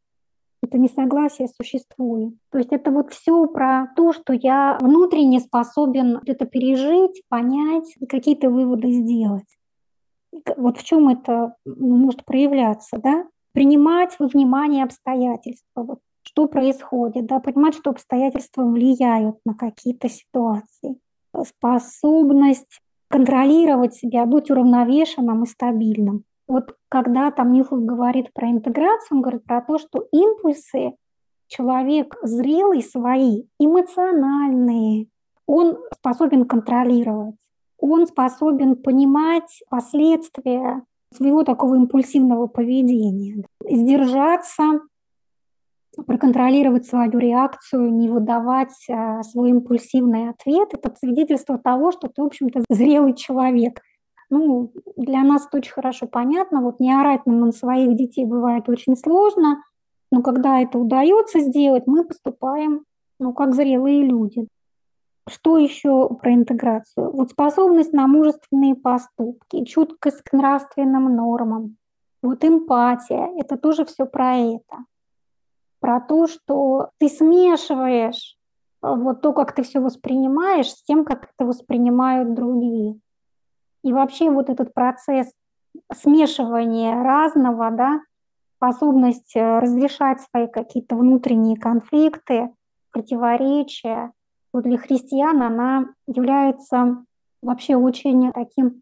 это 0.64 0.78
несогласие 0.78 1.49
существует. 1.49 2.35
То 2.50 2.59
есть 2.59 2.73
это 2.73 2.90
вот 2.90 3.12
все 3.12 3.47
про 3.47 3.88
то, 3.97 4.12
что 4.12 4.33
я 4.33 4.78
внутренне 4.80 5.40
способен 5.40 6.21
это 6.26 6.47
пережить, 6.47 7.23
понять, 7.28 7.94
какие-то 8.09 8.50
выводы 8.50 8.90
сделать. 8.90 9.56
Вот 10.56 10.78
в 10.78 10.85
чем 10.85 11.09
это 11.09 11.54
может 11.64 12.25
проявляться, 12.25 12.99
да? 12.99 13.26
Принимать 13.52 14.16
во 14.18 14.26
внимание 14.26 14.83
обстоятельства, 14.85 15.83
вот 15.83 15.99
что 16.23 16.49
происходит, 16.49 17.26
да, 17.26 17.38
понимать, 17.38 17.75
что 17.75 17.90
обстоятельства 17.90 18.64
влияют 18.64 19.37
на 19.44 19.54
какие-то 19.54 20.09
ситуации. 20.09 20.99
Способность 21.47 22.80
контролировать 23.09 23.94
себя, 23.94 24.26
быть 24.26 24.50
уравновешенным 24.50 25.44
и 25.44 25.47
стабильным. 25.47 26.25
Вот 26.47 26.77
когда 26.89 27.31
там 27.31 27.53
Ньюфилд 27.53 27.85
говорит 27.85 28.33
про 28.35 28.51
интеграцию, 28.51 29.17
он 29.17 29.23
говорит 29.23 29.45
про 29.45 29.63
то, 29.63 29.79
что 29.79 30.07
импульсы 30.13 30.95
человек 31.49 32.17
зрелый 32.23 32.83
свои, 32.83 33.45
эмоциональные, 33.59 35.07
он 35.47 35.79
способен 35.95 36.47
контролировать, 36.47 37.37
он 37.79 38.07
способен 38.07 38.77
понимать 38.77 39.63
последствия 39.71 40.83
своего 41.15 41.45
такого 41.45 41.77
импульсивного 41.77 42.47
поведения, 42.47 43.45
сдержаться, 43.63 44.81
проконтролировать 46.07 46.87
свою 46.87 47.19
реакцию, 47.19 47.93
не 47.93 48.09
выдавать 48.09 48.75
а, 48.91 49.23
свой 49.23 49.51
импульсивный 49.51 50.31
ответ. 50.31 50.71
Это 50.73 50.93
свидетельство 50.99 51.57
того, 51.57 51.93
что 51.93 52.09
ты, 52.09 52.21
в 52.21 52.27
общем-то, 52.27 52.65
зрелый 52.69 53.15
человек– 53.15 53.81
ну, 54.31 54.73
для 54.97 55.23
нас 55.23 55.47
это 55.47 55.59
очень 55.59 55.73
хорошо 55.73 56.07
понятно. 56.07 56.61
Вот 56.61 56.81
не 56.81 56.93
орать 56.93 57.26
на 57.26 57.52
своих 57.52 57.97
детей 57.97 58.25
бывает 58.25 58.69
очень 58.69 58.97
сложно, 58.97 59.62
но 60.11 60.23
когда 60.23 60.61
это 60.61 60.78
удается 60.78 61.40
сделать, 61.40 61.87
мы 61.87 62.04
поступаем, 62.04 62.85
ну, 63.19 63.33
как 63.33 63.54
зрелые 63.54 64.02
люди. 64.04 64.49
Что 65.28 65.57
еще 65.57 66.09
про 66.09 66.35
интеграцию? 66.35 67.11
Вот 67.11 67.31
способность 67.31 67.93
на 67.93 68.07
мужественные 68.07 68.75
поступки, 68.75 69.64
чуткость 69.64 70.23
к 70.23 70.33
нравственным 70.33 71.16
нормам, 71.16 71.76
вот 72.25 72.43
эмпатия, 72.43 73.31
это 73.38 73.59
тоже 73.59 73.85
все 73.85 74.07
про 74.07 74.37
это. 74.37 74.85
Про 75.81 76.00
то, 76.00 76.26
что 76.26 76.88
ты 76.99 77.11
смешиваешь 77.11 78.38
э, 78.83 78.95
вот 78.95 79.21
то, 79.21 79.35
как 79.35 79.54
ты 79.54 79.62
все 79.62 79.81
воспринимаешь, 79.81 80.71
с 80.71 80.83
тем, 80.85 81.04
как 81.04 81.25
это 81.25 81.47
воспринимают 81.47 82.33
другие. 82.35 82.99
И 83.85 83.93
вообще 83.93 84.31
вот 84.31 84.49
этот 84.50 84.75
процесс 84.75 85.31
смешивания 85.93 87.03
разного, 87.03 87.71
да, 87.71 88.00
способность 88.57 89.37
э, 89.37 89.59
разрешать 89.59 90.21
свои 90.23 90.47
какие-то 90.49 90.97
внутренние 90.97 91.57
конфликты, 91.57 92.50
противоречия, 92.91 94.12
вот 94.53 94.64
для 94.64 94.79
христиан 94.79 95.43
она 95.43 95.87
является 96.07 97.05
вообще 97.43 97.76
очень 97.76 98.33
таким 98.33 98.81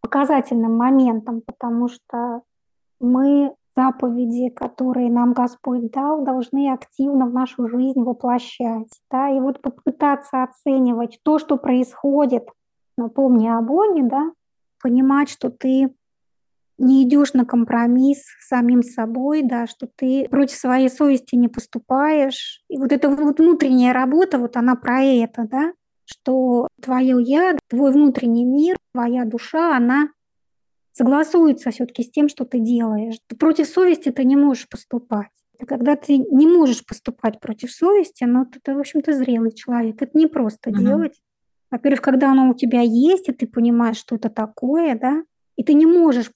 показательным 0.00 0.76
моментом, 0.76 1.42
потому 1.46 1.88
что 1.88 2.42
мы 2.98 3.54
заповеди, 3.76 4.48
которые 4.48 5.10
нам 5.10 5.34
Господь 5.34 5.90
дал, 5.92 6.24
должны 6.24 6.72
активно 6.72 7.26
в 7.26 7.34
нашу 7.34 7.68
жизнь 7.68 8.02
воплощать. 8.02 8.88
Да? 9.10 9.28
И 9.28 9.38
вот 9.38 9.60
попытаться 9.60 10.42
оценивать 10.42 11.20
то, 11.22 11.38
что 11.38 11.58
происходит 11.58 12.48
но 12.96 13.08
помни 13.08 13.48
о 13.48 13.60
Боге, 13.60 14.02
да, 14.02 14.32
понимать, 14.82 15.28
что 15.28 15.50
ты 15.50 15.94
не 16.78 17.04
идешь 17.04 17.32
на 17.32 17.44
компромисс 17.44 18.22
с 18.40 18.48
самим 18.48 18.82
собой, 18.82 19.42
да, 19.42 19.66
что 19.66 19.88
ты 19.94 20.28
против 20.30 20.56
своей 20.56 20.90
совести 20.90 21.34
не 21.34 21.48
поступаешь. 21.48 22.62
И 22.68 22.78
вот 22.78 22.92
эта 22.92 23.08
вот 23.08 23.38
внутренняя 23.38 23.92
работа, 23.92 24.38
вот 24.38 24.56
она 24.56 24.76
про 24.76 25.02
это, 25.02 25.46
да, 25.50 25.72
что 26.04 26.68
твое 26.80 27.22
я, 27.22 27.56
твой 27.68 27.92
внутренний 27.92 28.44
мир, 28.44 28.76
твоя 28.92 29.24
душа, 29.24 29.76
она 29.76 30.10
согласуется 30.92 31.70
все-таки 31.70 32.02
с 32.02 32.10
тем, 32.10 32.28
что 32.28 32.44
ты 32.44 32.58
делаешь. 32.58 33.16
Ты 33.26 33.36
против 33.36 33.66
совести 33.68 34.10
ты 34.10 34.24
не 34.24 34.36
можешь 34.36 34.68
поступать. 34.68 35.28
Когда 35.66 35.96
ты 35.96 36.18
не 36.18 36.46
можешь 36.46 36.84
поступать 36.84 37.40
против 37.40 37.72
совести, 37.72 38.24
но 38.24 38.40
ну, 38.40 38.60
ты, 38.62 38.74
в 38.74 38.78
общем-то, 38.78 39.12
зрелый 39.12 39.52
человек. 39.52 40.00
Это 40.02 40.16
не 40.16 40.26
просто 40.26 40.70
uh-huh. 40.70 40.78
делать. 40.78 41.20
Во-первых, 41.76 42.00
когда 42.00 42.30
оно 42.30 42.48
у 42.48 42.54
тебя 42.54 42.80
есть, 42.80 43.28
и 43.28 43.32
ты 43.32 43.46
понимаешь, 43.46 43.98
что 43.98 44.16
это 44.16 44.30
такое, 44.30 44.98
да, 44.98 45.22
и 45.56 45.62
ты 45.62 45.74
не 45.74 45.84
можешь 45.84 46.32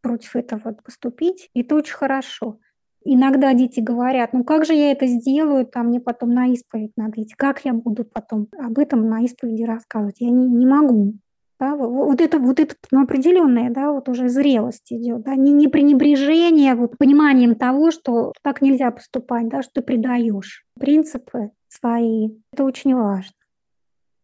против 0.00 0.34
этого 0.34 0.72
поступить, 0.72 1.50
это 1.54 1.76
очень 1.76 1.94
хорошо. 1.94 2.58
Иногда 3.04 3.54
дети 3.54 3.78
говорят, 3.78 4.32
ну 4.32 4.42
как 4.42 4.64
же 4.64 4.74
я 4.74 4.90
это 4.90 5.06
сделаю, 5.06 5.66
там 5.66 5.86
мне 5.86 6.00
потом 6.00 6.34
на 6.34 6.48
исповедь 6.48 6.90
надо 6.96 7.22
идти, 7.22 7.32
как 7.36 7.64
я 7.64 7.74
буду 7.74 8.04
потом 8.04 8.48
об 8.58 8.76
этом 8.80 9.08
на 9.08 9.22
исповеди 9.22 9.62
рассказывать, 9.62 10.16
я 10.18 10.30
не, 10.30 10.48
не 10.48 10.66
могу. 10.66 11.14
Да, 11.60 11.76
вот 11.76 12.20
это, 12.20 12.40
вот 12.40 12.58
это 12.58 12.74
ну, 12.90 13.04
определенная, 13.04 13.70
да, 13.70 13.92
вот 13.92 14.08
уже 14.08 14.28
зрелость 14.28 14.92
идет, 14.92 15.22
да, 15.22 15.36
не, 15.36 15.52
не 15.52 15.68
пренебрежение, 15.68 16.74
вот 16.74 16.98
пониманием 16.98 17.54
того, 17.54 17.92
что 17.92 18.32
так 18.42 18.60
нельзя 18.62 18.90
поступать, 18.90 19.48
да, 19.48 19.62
что 19.62 19.74
ты 19.74 19.82
предаешь 19.82 20.64
принципы 20.76 21.52
свои. 21.68 22.30
Это 22.52 22.64
очень 22.64 22.96
важно. 22.96 23.30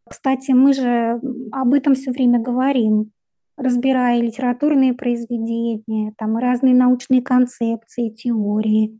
Кстати, 0.08 0.52
мы 0.52 0.72
же 0.72 1.20
об 1.52 1.74
этом 1.74 1.94
все 1.94 2.10
время 2.10 2.40
говорим, 2.40 3.12
разбирая 3.56 4.20
литературные 4.20 4.94
произведения, 4.94 6.12
там 6.16 6.36
разные 6.36 6.74
научные 6.74 7.22
концепции, 7.22 8.10
теории. 8.10 8.98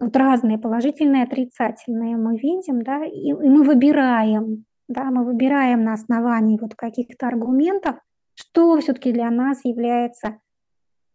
Вот 0.00 0.16
разные 0.16 0.58
положительные, 0.58 1.22
отрицательные 1.22 2.16
мы 2.16 2.36
видим, 2.36 2.82
да, 2.82 3.04
и, 3.04 3.28
и 3.28 3.32
мы 3.32 3.62
выбираем, 3.62 4.64
да, 4.88 5.04
мы 5.04 5.24
выбираем 5.24 5.84
на 5.84 5.92
основании 5.92 6.58
вот 6.60 6.74
каких-то 6.74 7.28
аргументов, 7.28 7.96
что 8.34 8.78
все-таки 8.80 9.12
для 9.12 9.30
нас 9.30 9.60
является 9.64 10.38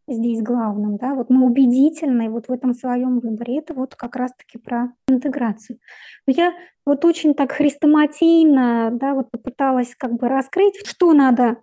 здесь 0.07 0.41
главным, 0.41 0.97
да, 0.97 1.13
вот 1.13 1.29
мы 1.29 1.45
убедительны 1.45 2.29
вот 2.29 2.47
в 2.47 2.51
этом 2.51 2.73
своем 2.73 3.19
выборе, 3.19 3.59
это 3.59 3.73
вот 3.73 3.95
как 3.95 4.15
раз-таки 4.15 4.57
про 4.57 4.93
интеграцию. 5.07 5.79
Я 6.27 6.53
вот 6.85 7.03
очень 7.03 7.33
так 7.33 7.51
хрестоматийно, 7.51 8.89
да, 8.93 9.13
вот 9.13 9.29
попыталась 9.31 9.93
как 9.97 10.13
бы 10.13 10.29
раскрыть, 10.29 10.75
что 10.85 11.13
надо, 11.13 11.57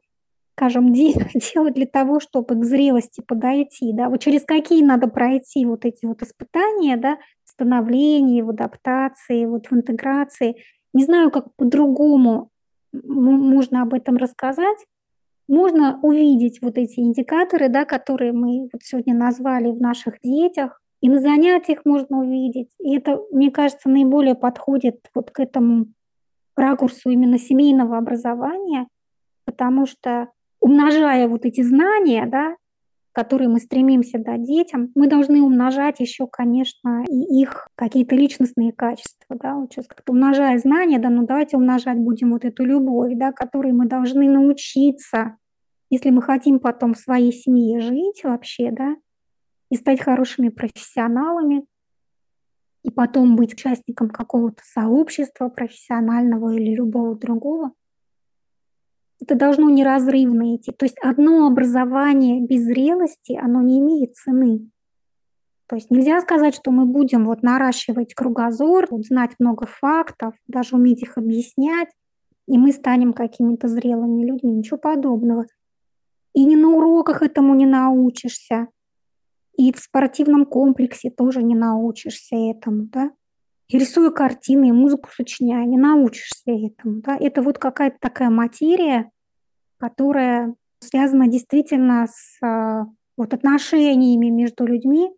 скажем, 0.56 0.92
делать 0.92 1.74
для 1.74 1.86
того, 1.86 2.20
чтобы 2.20 2.54
к 2.56 2.64
зрелости 2.64 3.22
подойти, 3.26 3.92
да, 3.94 4.10
вот 4.10 4.20
через 4.20 4.44
какие 4.44 4.84
надо 4.84 5.08
пройти 5.08 5.64
вот 5.64 5.84
эти 5.84 6.04
вот 6.04 6.22
испытания, 6.22 6.96
да, 6.96 7.18
становления, 7.44 8.44
в 8.44 8.50
адаптации, 8.50 9.46
вот 9.46 9.70
в 9.70 9.72
интеграции. 9.72 10.56
Не 10.92 11.04
знаю, 11.04 11.30
как 11.30 11.54
по-другому 11.56 12.50
можно 12.92 13.82
об 13.82 13.94
этом 13.94 14.16
рассказать, 14.16 14.78
можно 15.48 15.98
увидеть 16.02 16.60
вот 16.62 16.78
эти 16.78 17.00
индикаторы, 17.00 17.68
да, 17.68 17.84
которые 17.84 18.32
мы 18.32 18.68
вот 18.72 18.82
сегодня 18.82 19.14
назвали 19.14 19.70
в 19.70 19.80
наших 19.80 20.20
детях, 20.22 20.80
и 21.00 21.08
на 21.08 21.20
занятиях 21.20 21.80
можно 21.84 22.20
увидеть. 22.20 22.70
И 22.78 22.96
это, 22.96 23.20
мне 23.30 23.50
кажется, 23.50 23.88
наиболее 23.88 24.34
подходит 24.34 25.00
вот 25.14 25.30
к 25.30 25.40
этому 25.40 25.86
ракурсу 26.56 27.10
именно 27.10 27.38
семейного 27.38 27.98
образования, 27.98 28.88
потому 29.44 29.86
что 29.86 30.28
умножая 30.60 31.28
вот 31.28 31.44
эти 31.44 31.60
знания, 31.60 32.26
да, 32.26 32.56
которые 33.14 33.48
мы 33.48 33.60
стремимся 33.60 34.18
дать 34.18 34.42
детям, 34.42 34.90
мы 34.96 35.06
должны 35.06 35.40
умножать 35.40 36.00
еще, 36.00 36.26
конечно, 36.26 37.04
и 37.08 37.40
их 37.42 37.68
какие-то 37.76 38.16
личностные 38.16 38.72
качества. 38.72 39.36
Да? 39.40 39.54
Вот 39.54 39.72
сейчас 39.72 39.86
как-то 39.86 40.12
умножая 40.12 40.58
знания, 40.58 40.98
да, 40.98 41.10
ну 41.10 41.24
давайте 41.24 41.56
умножать 41.56 41.96
будем 41.98 42.32
вот 42.32 42.44
эту 42.44 42.64
любовь, 42.64 43.12
да, 43.14 43.30
которой 43.30 43.72
мы 43.72 43.86
должны 43.86 44.28
научиться, 44.28 45.36
если 45.90 46.10
мы 46.10 46.22
хотим 46.22 46.58
потом 46.58 46.94
в 46.94 46.98
своей 46.98 47.32
семье 47.32 47.80
жить 47.80 48.24
вообще, 48.24 48.72
да, 48.72 48.96
и 49.70 49.76
стать 49.76 50.02
хорошими 50.02 50.48
профессионалами, 50.48 51.64
и 52.82 52.90
потом 52.90 53.36
быть 53.36 53.54
участником 53.54 54.10
какого-то 54.10 54.62
сообщества 54.64 55.48
профессионального 55.48 56.52
или 56.52 56.74
любого 56.74 57.16
другого– 57.16 57.70
это 59.20 59.34
должно 59.34 59.70
неразрывно 59.70 60.56
идти. 60.56 60.72
То 60.72 60.84
есть 60.84 60.96
одно 61.02 61.46
образование 61.46 62.40
без 62.40 62.64
зрелости, 62.64 63.38
оно 63.40 63.62
не 63.62 63.78
имеет 63.78 64.14
цены. 64.14 64.70
То 65.66 65.76
есть 65.76 65.90
нельзя 65.90 66.20
сказать, 66.20 66.54
что 66.54 66.70
мы 66.70 66.84
будем 66.84 67.24
вот 67.24 67.42
наращивать 67.42 68.14
кругозор, 68.14 68.86
вот 68.90 69.06
знать 69.06 69.32
много 69.38 69.66
фактов, 69.66 70.34
даже 70.46 70.76
уметь 70.76 71.02
их 71.02 71.16
объяснять, 71.16 71.88
и 72.46 72.58
мы 72.58 72.72
станем 72.72 73.12
какими-то 73.14 73.68
зрелыми 73.68 74.24
людьми. 74.24 74.52
Ничего 74.52 74.76
подобного. 74.76 75.46
И 76.34 76.44
не 76.44 76.56
на 76.56 76.68
уроках 76.68 77.22
этому 77.22 77.54
не 77.54 77.64
научишься, 77.64 78.68
и 79.56 79.72
в 79.72 79.78
спортивном 79.78 80.44
комплексе 80.44 81.10
тоже 81.10 81.42
не 81.42 81.54
научишься 81.54 82.36
этому, 82.36 82.84
да. 82.84 83.12
И 83.68 83.78
рисуя 83.78 84.10
картины, 84.10 84.68
и 84.68 84.72
музыку 84.72 85.08
сочиняя, 85.12 85.64
не 85.64 85.78
научишься 85.78 86.50
этому, 86.50 87.00
да. 87.00 87.16
Это 87.16 87.42
вот 87.42 87.58
какая-то 87.58 87.96
такая 88.00 88.30
материя, 88.30 89.10
которая 89.78 90.54
связана 90.80 91.28
действительно 91.28 92.06
с 92.06 92.38
а, 92.42 92.84
вот 93.16 93.32
отношениями 93.32 94.28
между 94.28 94.66
людьми 94.66 95.10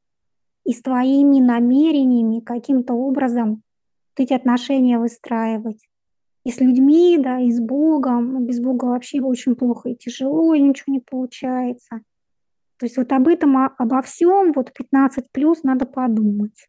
и 0.64 0.72
с 0.72 0.82
твоими 0.82 1.40
намерениями 1.40 2.40
каким-то 2.40 2.94
образом 2.94 3.62
эти 4.16 4.32
отношения 4.32 4.98
выстраивать. 4.98 5.86
И 6.44 6.52
с 6.52 6.60
людьми, 6.60 7.18
да, 7.18 7.40
и 7.40 7.50
с 7.50 7.60
Богом. 7.60 8.46
Без 8.46 8.60
Бога 8.60 8.86
вообще 8.86 9.20
очень 9.20 9.56
плохо 9.56 9.90
и 9.90 9.96
тяжело, 9.96 10.54
и 10.54 10.60
ничего 10.60 10.92
не 10.92 11.00
получается. 11.00 12.02
То 12.78 12.86
есть 12.86 12.96
вот 12.96 13.10
об 13.12 13.26
этом, 13.26 13.56
обо 13.56 14.02
всем, 14.02 14.52
вот 14.52 14.72
15 14.72 15.32
плюс 15.32 15.62
надо 15.64 15.86
подумать. 15.86 16.68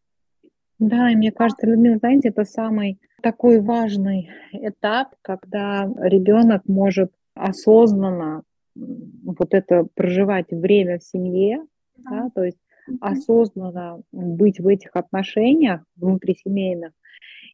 Да, 0.78 1.10
и 1.10 1.16
мне 1.16 1.32
кажется, 1.32 1.66
Людмила, 1.66 1.98
знаете, 1.98 2.28
это 2.28 2.44
самый 2.44 3.00
такой 3.22 3.60
важный 3.60 4.30
этап, 4.52 5.14
когда 5.22 5.90
ребенок 5.98 6.62
может 6.66 7.12
осознанно 7.34 8.42
вот 8.76 9.54
это 9.54 9.86
проживать 9.94 10.50
время 10.50 10.98
в 10.98 11.04
семье, 11.04 11.64
да, 11.96 12.10
да 12.10 12.30
то 12.34 12.44
есть 12.44 12.58
осознанно 13.00 14.02
быть 14.12 14.60
в 14.60 14.68
этих 14.68 14.94
отношениях 14.94 15.82
внутрисемейных. 15.96 16.92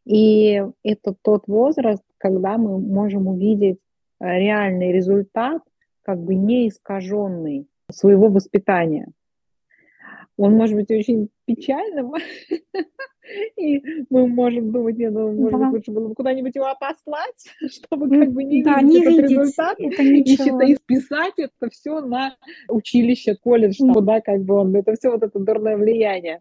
И 0.05 0.63
это 0.83 1.15
тот 1.23 1.49
возраст, 1.49 2.03
когда 2.19 2.59
мы 2.59 2.79
можем 2.79 3.27
увидеть 3.27 3.79
э, 4.21 4.39
реальный 4.39 4.93
результат, 4.93 5.63
как 6.03 6.19
бы 6.21 6.35
не 6.35 6.69
искаженный 6.69 7.67
своего 7.91 8.29
воспитания. 8.29 9.09
Он 10.37 10.55
может 10.55 10.77
быть 10.77 10.91
очень 10.91 11.31
печальным, 11.47 12.13
и 13.57 14.05
мы 14.11 14.27
можем 14.27 14.73
думать, 14.73 14.97
нет, 14.97 15.13
ну, 15.13 15.33
может 15.33 15.59
быть, 15.59 15.73
лучше 15.73 15.91
было 15.93 16.09
бы 16.09 16.15
куда-нибудь 16.15 16.55
его 16.55 16.67
отослать, 16.67 17.45
чтобы 17.71 18.09
как 18.11 18.33
бы 18.33 18.45
не 18.45 18.63
да, 18.63 18.81
видеть 18.81 18.95
не 18.95 19.01
этот 19.01 19.19
видеть 19.19 19.31
результат, 19.31 19.79
это 19.81 20.03
и 20.03 20.11
ничего. 20.11 20.61
считай, 20.61 20.77
списать 20.77 21.35
это 21.39 21.71
все 21.71 22.01
на 22.01 22.37
училище, 22.69 23.37
колледж, 23.37 23.77
Да. 23.81 24.01
да, 24.01 24.21
как 24.21 24.43
бы 24.43 24.55
он, 24.55 24.75
это 24.75 24.95
все 24.95 25.11
вот 25.11 25.23
это 25.23 25.39
дурное 25.39 25.77
влияние. 25.77 26.41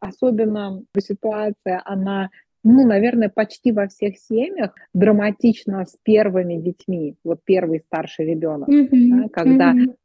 Особенно 0.00 0.82
ситуация, 0.98 1.82
она 1.84 2.30
ну, 2.66 2.86
наверное, 2.86 3.28
почти 3.28 3.72
во 3.72 3.88
всех 3.88 4.16
семьях 4.16 4.74
драматично 4.94 5.84
с 5.84 5.98
первыми 6.02 6.56
детьми, 6.56 7.14
вот 7.22 7.40
первый 7.44 7.80
старший 7.80 8.24
ребенок, 8.24 8.68
да, 8.70 8.74
Мгм, 8.74 9.28
когда 9.28 9.74
мгм. 9.74 9.96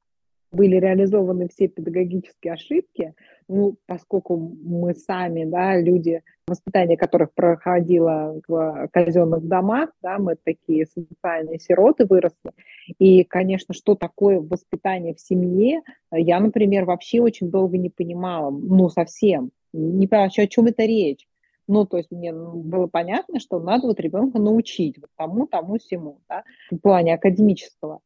были 0.52 0.76
реализованы 0.76 1.48
все 1.48 1.70
педагогические 1.70 2.54
ошибки, 2.54 3.14
ну, 3.50 3.76
поскольку 3.88 4.38
мы 4.38 4.94
сами, 4.94 5.44
да, 5.44 5.76
люди, 5.76 6.22
воспитание 6.48 6.98
которых 6.98 7.34
проходило 7.34 8.40
в 8.48 8.88
казенных 8.94 9.46
домах, 9.48 9.90
да, 10.02 10.20
мы 10.20 10.38
такие 10.42 10.86
социальные 10.86 11.60
сироты 11.60 12.06
выросли, 12.06 12.52
и, 13.00 13.24
конечно, 13.24 13.74
что 13.74 13.96
такое 13.96 14.40
воспитание 14.40 15.16
в 15.16 15.20
семье, 15.20 15.82
я, 16.12 16.40
например, 16.40 16.86
вообще 16.86 17.22
очень 17.22 17.50
долго 17.50 17.78
не 17.78 17.90
понимала, 17.90 18.52
ну, 18.52 18.88
совсем, 18.90 19.52
не 19.74 20.08
понимала, 20.08 20.30
о 20.30 20.48
чем 20.48 20.68
это 20.68 20.86
речь. 20.86 21.28
Ну, 21.68 21.86
то 21.86 21.98
есть 21.98 22.10
мне 22.10 22.34
было 22.34 22.88
понятно, 22.88 23.40
что 23.40 23.60
надо 23.60 23.86
вот 23.88 24.00
ребенка 24.00 24.40
научить 24.40 24.98
вот 24.98 25.10
тому, 25.16 25.46
тому, 25.46 25.78
всему, 25.78 26.20
да, 26.28 26.44
в 26.72 26.78
плане 26.78 27.14
академического. 27.14 28.00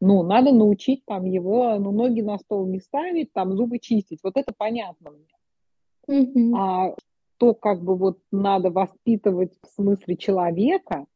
Ну, 0.00 0.22
надо 0.22 0.52
научить 0.52 1.04
там 1.06 1.24
его, 1.24 1.78
ну, 1.78 1.90
ноги 1.92 2.20
на 2.20 2.38
стол 2.38 2.66
не 2.66 2.80
ставить, 2.80 3.32
там 3.32 3.56
зубы 3.56 3.78
чистить. 3.78 4.20
Вот 4.22 4.36
это 4.36 4.52
понятно 4.56 5.10
мне. 5.10 6.20
Мгм. 6.20 6.54
А 6.54 6.94
то, 7.38 7.54
как 7.54 7.82
бы 7.82 7.96
вот 7.96 8.18
надо 8.30 8.70
воспитывать 8.70 9.52
в 9.62 9.68
смысле 9.74 10.16
человека, 10.16 11.06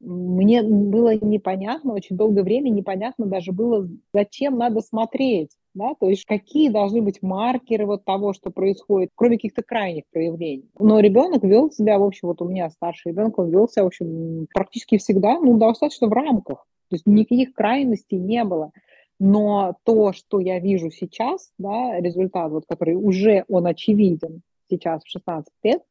мне 0.00 0.62
было 0.62 1.14
непонятно, 1.16 1.94
очень 1.94 2.16
долгое 2.16 2.42
время 2.44 2.68
непонятно 2.68 3.26
даже 3.26 3.52
было, 3.52 3.88
зачем 4.12 4.56
надо 4.56 4.80
смотреть, 4.80 5.50
да, 5.74 5.94
то 5.98 6.08
есть 6.08 6.24
какие 6.24 6.68
должны 6.68 7.02
быть 7.02 7.20
маркеры 7.20 7.84
вот 7.86 8.04
того, 8.04 8.32
что 8.32 8.50
происходит, 8.50 9.10
кроме 9.16 9.36
каких-то 9.36 9.62
крайних 9.62 10.04
проявлений. 10.12 10.70
Но 10.78 11.00
ребенок 11.00 11.42
вел 11.42 11.70
себя, 11.72 11.98
в 11.98 12.04
общем, 12.04 12.28
вот 12.28 12.40
у 12.42 12.48
меня 12.48 12.70
старший 12.70 13.10
ребенок, 13.10 13.38
он 13.38 13.50
вел 13.50 13.68
себя, 13.68 13.84
в 13.84 13.88
общем, 13.88 14.46
практически 14.54 14.98
всегда, 14.98 15.40
ну, 15.40 15.58
достаточно 15.58 16.06
в 16.06 16.12
рамках, 16.12 16.64
то 16.88 16.96
есть 16.96 17.06
никаких 17.06 17.52
крайностей 17.54 18.18
не 18.18 18.44
было. 18.44 18.72
Но 19.20 19.74
то, 19.84 20.12
что 20.12 20.38
я 20.38 20.60
вижу 20.60 20.90
сейчас, 20.90 21.52
да, 21.58 21.98
результат, 21.98 22.52
вот, 22.52 22.64
который 22.68 22.94
уже 22.94 23.44
он 23.48 23.66
очевиден 23.66 24.42
сейчас 24.68 25.02
в 25.02 25.08
16 25.08 25.52
лет, 25.64 25.82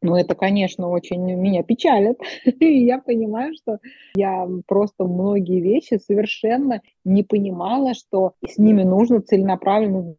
ну, 0.00 0.14
это, 0.14 0.36
конечно, 0.36 0.88
очень 0.88 1.20
меня 1.20 1.64
печалит. 1.64 2.20
И 2.44 2.84
я 2.84 2.98
понимаю, 2.98 3.54
что 3.54 3.78
я 4.14 4.48
просто 4.66 5.04
многие 5.04 5.60
вещи 5.60 5.98
совершенно 5.98 6.82
не 7.04 7.24
понимала, 7.24 7.94
что 7.94 8.34
с 8.46 8.58
ними 8.58 8.84
нужно 8.84 9.20
целенаправленно. 9.20 10.14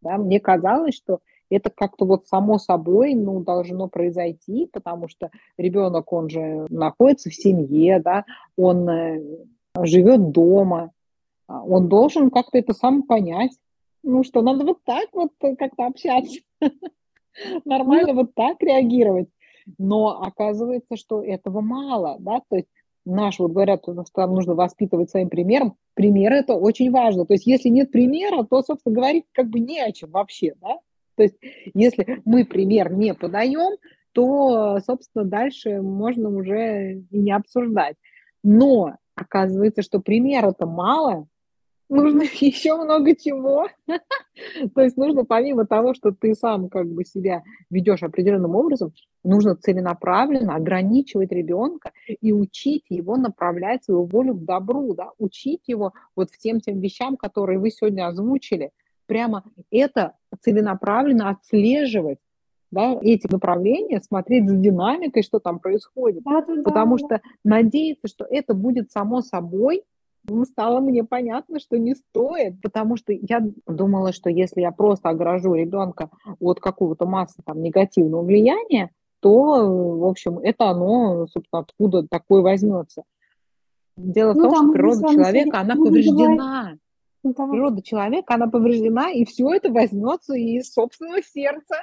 Да? 0.00 0.16
Мне 0.18 0.38
казалось, 0.38 0.94
что 0.94 1.18
это 1.50 1.70
как-то 1.70 2.04
вот 2.04 2.26
само 2.26 2.58
собой 2.58 3.14
ну, 3.14 3.40
должно 3.40 3.88
произойти, 3.88 4.68
потому 4.72 5.08
что 5.08 5.30
ребенок, 5.56 6.12
он 6.12 6.28
же 6.28 6.66
находится 6.70 7.30
в 7.30 7.34
семье, 7.34 8.00
да, 8.00 8.24
он 8.56 8.88
э, 8.88 9.22
живет 9.82 10.30
дома, 10.30 10.92
а 11.46 11.62
он 11.62 11.88
должен 11.88 12.30
как-то 12.30 12.58
это 12.58 12.72
сам 12.72 13.02
понять. 13.02 13.52
Ну 14.02 14.22
что, 14.22 14.42
надо 14.42 14.64
вот 14.64 14.78
так 14.84 15.08
вот 15.12 15.32
как-то 15.40 15.86
общаться 15.86 16.38
нормально 17.64 18.14
вот 18.14 18.34
так 18.34 18.62
реагировать. 18.62 19.28
Но 19.78 20.22
оказывается, 20.22 20.96
что 20.96 21.22
этого 21.22 21.60
мало, 21.60 22.16
да, 22.20 22.40
то 22.48 22.56
есть 22.56 22.68
наш, 23.04 23.38
вот 23.38 23.52
говорят, 23.52 23.82
что 23.82 23.94
нам 23.94 24.34
нужно 24.34 24.54
воспитывать 24.54 25.10
своим 25.10 25.28
примером. 25.28 25.76
Пример 25.94 26.32
это 26.32 26.54
очень 26.54 26.90
важно. 26.90 27.24
То 27.24 27.34
есть 27.34 27.46
если 27.46 27.68
нет 27.68 27.90
примера, 27.90 28.44
то, 28.44 28.62
собственно, 28.62 28.94
говорить 28.94 29.24
как 29.32 29.48
бы 29.48 29.60
не 29.60 29.80
о 29.80 29.90
чем 29.92 30.10
вообще, 30.10 30.54
да. 30.60 30.78
То 31.16 31.24
есть 31.24 31.36
если 31.74 32.20
мы 32.24 32.44
пример 32.44 32.92
не 32.92 33.14
подаем, 33.14 33.76
то, 34.12 34.78
собственно, 34.86 35.24
дальше 35.24 35.82
можно 35.82 36.30
уже 36.30 37.02
и 37.10 37.18
не 37.18 37.32
обсуждать. 37.32 37.96
Но 38.42 38.96
оказывается, 39.14 39.82
что 39.82 40.00
примера-то 40.00 40.66
мало, 40.66 41.26
нужно 41.88 42.22
еще 42.40 42.76
много 42.76 43.14
чего. 43.16 43.68
То 44.74 44.80
есть 44.80 44.96
нужно 44.96 45.24
помимо 45.24 45.66
того, 45.66 45.94
что 45.94 46.12
ты 46.12 46.34
сам 46.34 46.68
как 46.68 46.86
бы 46.88 47.04
себя 47.04 47.42
ведешь 47.70 48.02
определенным 48.02 48.54
образом, 48.54 48.92
нужно 49.24 49.56
целенаправленно 49.56 50.54
ограничивать 50.54 51.32
ребенка 51.32 51.92
и 52.06 52.32
учить 52.32 52.84
его 52.88 53.16
направлять 53.16 53.84
свою 53.84 54.04
волю 54.04 54.34
к 54.34 54.44
добру, 54.44 54.94
да, 54.94 55.10
учить 55.18 55.62
его 55.66 55.92
вот 56.14 56.30
всем 56.30 56.60
тем 56.60 56.80
вещам, 56.80 57.16
которые 57.16 57.58
вы 57.58 57.70
сегодня 57.70 58.06
озвучили. 58.06 58.70
Прямо 59.06 59.44
это 59.70 60.14
целенаправленно 60.42 61.30
отслеживать, 61.30 62.18
да, 62.70 62.98
эти 63.00 63.30
направления, 63.30 64.00
смотреть 64.00 64.48
за 64.48 64.56
динамикой, 64.56 65.22
что 65.22 65.38
там 65.38 65.58
происходит. 65.58 66.22
Да, 66.24 66.42
да, 66.42 66.62
Потому 66.62 66.98
да. 66.98 67.04
что 67.06 67.20
надеяться, 67.44 68.08
что 68.08 68.26
это 68.28 68.54
будет 68.54 68.90
само 68.90 69.22
собой, 69.22 69.82
ну, 70.28 70.44
стало 70.44 70.80
мне 70.80 71.04
понятно, 71.04 71.60
что 71.60 71.78
не 71.78 71.94
стоит, 71.94 72.60
потому 72.60 72.96
что 72.96 73.12
я 73.12 73.46
думала, 73.66 74.12
что 74.12 74.28
если 74.28 74.60
я 74.60 74.72
просто 74.72 75.08
огражу 75.08 75.54
ребенка 75.54 76.10
от 76.40 76.60
какого-то 76.60 77.06
массы 77.06 77.42
там 77.44 77.62
негативного 77.62 78.22
влияния, 78.22 78.90
то, 79.20 79.98
в 79.98 80.04
общем, 80.04 80.38
это 80.38 80.70
оно, 80.70 81.26
собственно, 81.28 81.60
откуда 81.60 82.06
такое 82.08 82.42
возьмется. 82.42 83.04
Дело 83.96 84.34
Ну 84.34 84.40
в 84.40 84.42
том, 84.42 84.50
да, 84.50 84.56
что 84.56 84.72
природа 84.72 85.14
человека, 85.14 85.60
она 85.60 85.74
будем 85.74 86.16
говорить. 86.16 86.80
Да. 87.34 87.46
Природа 87.46 87.82
человека, 87.82 88.34
она 88.34 88.46
повреждена, 88.46 89.10
и 89.10 89.24
все 89.24 89.52
это 89.52 89.70
возьмется 89.72 90.34
из 90.34 90.72
собственного 90.72 91.22
сердца. 91.22 91.76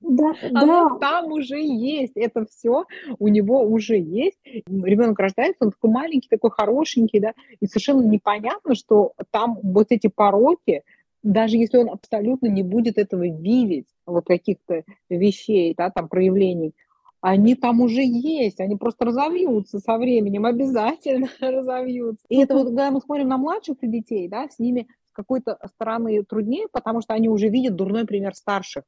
Да, 0.00 0.32
Оно 0.54 0.88
да. 0.90 0.98
там 0.98 1.32
уже 1.32 1.60
есть, 1.60 2.16
это 2.16 2.46
все 2.46 2.84
у 3.18 3.28
него 3.28 3.62
уже 3.62 3.96
есть. 3.96 4.38
Ребенок 4.44 5.18
рождается, 5.20 5.64
он 5.64 5.70
такой 5.70 5.90
маленький, 5.90 6.28
такой 6.28 6.50
хорошенький, 6.50 7.20
да, 7.20 7.34
и 7.60 7.66
совершенно 7.66 8.02
непонятно, 8.02 8.74
что 8.74 9.12
там 9.30 9.58
вот 9.62 9.86
эти 9.90 10.08
пороки, 10.08 10.82
даже 11.22 11.56
если 11.56 11.78
он 11.78 11.90
абсолютно 11.90 12.48
не 12.48 12.64
будет 12.64 12.98
этого 12.98 13.28
видеть, 13.28 13.86
вот 14.04 14.24
каких-то 14.26 14.82
вещей, 15.08 15.74
да, 15.76 15.90
там 15.90 16.08
проявлений, 16.08 16.74
они 17.20 17.54
там 17.54 17.80
уже 17.80 18.02
есть, 18.02 18.60
они 18.60 18.76
просто 18.76 19.04
разовьются 19.04 19.78
со 19.78 19.98
временем, 19.98 20.44
обязательно 20.46 21.28
разовьются. 21.40 22.24
И 22.28 22.38
это 22.38 22.54
вот, 22.54 22.66
когда 22.66 22.90
мы 22.90 23.00
смотрим 23.00 23.28
на 23.28 23.38
младших 23.38 23.76
детей, 23.82 24.28
да, 24.28 24.48
с 24.48 24.58
ними 24.58 24.88
какой-то 25.12 25.58
стороны 25.74 26.22
труднее, 26.24 26.66
потому 26.72 27.02
что 27.02 27.14
они 27.14 27.28
уже 27.28 27.48
видят 27.48 27.76
дурной 27.76 28.06
пример 28.06 28.34
старших. 28.34 28.84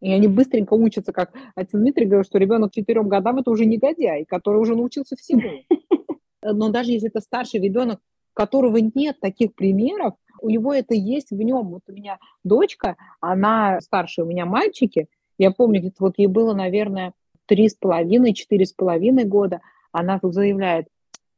И 0.00 0.12
они 0.12 0.28
быстренько 0.28 0.74
учатся, 0.74 1.12
как 1.12 1.32
отец 1.54 1.70
Дмитрий 1.72 2.06
говорил, 2.06 2.24
что 2.24 2.38
ребенок 2.38 2.72
к 2.72 2.74
четырем 2.74 3.08
годам 3.08 3.38
это 3.38 3.50
уже 3.50 3.64
негодяй, 3.64 4.24
который 4.24 4.60
уже 4.60 4.74
научился 4.74 5.16
всему. 5.16 5.62
Но 6.42 6.68
даже 6.70 6.92
если 6.92 7.08
это 7.08 7.20
старший 7.20 7.60
ребенок, 7.60 8.00
которого 8.34 8.76
нет 8.76 9.18
таких 9.20 9.54
примеров, 9.54 10.14
у 10.42 10.50
него 10.50 10.74
это 10.74 10.94
есть 10.94 11.30
в 11.30 11.40
нем. 11.40 11.68
Вот 11.68 11.82
у 11.88 11.92
меня 11.92 12.18
дочка, 12.44 12.96
она 13.20 13.80
старше 13.80 14.22
у 14.22 14.26
меня 14.26 14.44
мальчики. 14.44 15.08
Я 15.38 15.50
помню, 15.50 15.80
где-то 15.80 15.96
вот 16.00 16.14
ей 16.18 16.26
было, 16.26 16.54
наверное, 16.54 17.14
три 17.46 17.68
с 17.68 17.74
половиной, 17.74 18.34
четыре 18.34 18.66
с 18.66 18.72
половиной 18.72 19.24
года. 19.24 19.60
Она 19.92 20.18
тут 20.18 20.34
заявляет, 20.34 20.88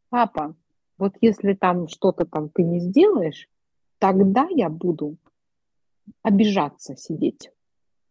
папа, 0.09 0.57
вот 0.99 1.15
если 1.21 1.55
там 1.55 1.89
что-то 1.89 2.25
там 2.27 2.49
ты 2.49 2.63
не 2.63 2.81
сделаешь, 2.81 3.49
тогда 3.99 4.49
я 4.51 4.69
буду 4.69 5.17
обижаться 6.23 6.97
сидеть. 6.97 7.51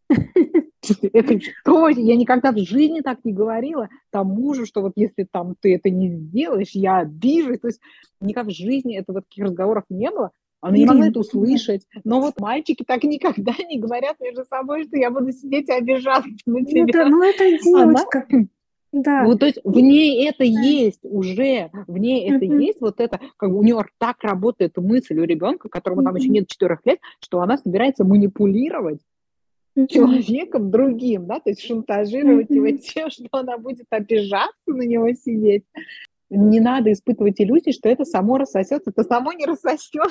Это 1.02 1.40
что? 1.42 1.90
Я 1.90 2.16
никогда 2.16 2.52
в 2.52 2.58
жизни 2.58 3.02
так 3.02 3.26
не 3.26 3.34
говорила 3.34 3.90
там 4.10 4.28
мужу, 4.28 4.66
что 4.66 4.82
вот 4.82 4.94
если 4.96 5.28
там 5.30 5.56
ты 5.60 5.76
это 5.76 5.90
не 5.90 6.10
сделаешь, 6.10 6.72
я 6.72 7.00
обижусь. 7.00 7.60
То 7.60 7.68
есть 7.68 7.82
никак 8.22 8.48
в 8.48 8.52
жизни 8.52 8.98
этого 8.98 9.22
таких 9.22 9.46
разговоров 9.46 9.84
не 9.90 10.10
было. 10.10 10.32
Она 10.62 10.78
не 10.78 10.86
могла 10.86 11.08
это 11.08 11.20
услышать. 11.20 11.88
Но 12.04 12.20
вот 12.20 12.40
мальчики 12.40 12.84
так 12.84 13.04
никогда 13.04 13.54
не 13.70 13.80
говорят 13.80 14.20
между 14.20 14.44
собой, 14.46 14.86
что 14.86 14.98
я 14.98 15.12
буду 15.12 15.32
сидеть 15.32 15.70
и 15.70 15.74
обижаться 15.74 16.30
на 16.46 16.66
тебя. 16.66 16.84
Ну, 16.84 16.90
это, 16.90 17.06
ну, 17.10 17.24
это 17.24 17.64
девочка. 17.64 18.26
Она... 18.30 18.48
Да. 18.94 19.26
Вот, 19.26 19.40
то 19.42 19.46
есть 19.46 19.60
в 19.64 19.76
ней 19.76 20.28
это 20.28 20.40
да. 20.40 20.46
есть 20.46 21.02
уже, 21.04 21.70
в 21.88 21.98
ней 21.98 22.30
это 22.30 22.46
mm-hmm. 22.46 22.64
есть, 22.64 22.82
вот 22.82 23.02
это, 23.02 23.20
как 23.36 23.52
бы 23.52 23.60
у 23.60 23.64
нее 23.64 23.84
так 23.98 24.24
работает 24.24 24.78
мысль 24.78 25.20
у 25.20 25.26
ребенка, 25.26 25.68
которому 25.68 26.02
mm-hmm. 26.02 26.06
там 26.06 26.16
еще 26.16 26.30
нет 26.30 26.48
четырех 26.48 26.80
лет, 26.86 27.00
что 27.20 27.42
она 27.42 27.58
собирается 27.58 28.06
манипулировать 28.06 29.02
человеком 29.88 30.72
другим, 30.72 31.28
да, 31.28 31.40
то 31.40 31.50
есть 31.50 31.62
шантажировать 31.62 32.50
его 32.50 32.72
тем, 32.78 33.12
что 33.12 33.28
она 33.32 33.58
будет 33.58 33.86
обижаться 33.92 34.56
на 34.66 34.82
него 34.82 35.12
сидеть. 35.14 35.66
Не 36.30 36.60
надо 36.60 36.92
испытывать 36.92 37.40
иллюзии, 37.40 37.72
что 37.72 37.90
это 37.90 38.04
само 38.04 38.38
рассосется, 38.38 38.90
это 38.90 39.04
само 39.04 39.32
не 39.34 39.46
рассосется. 39.46 40.02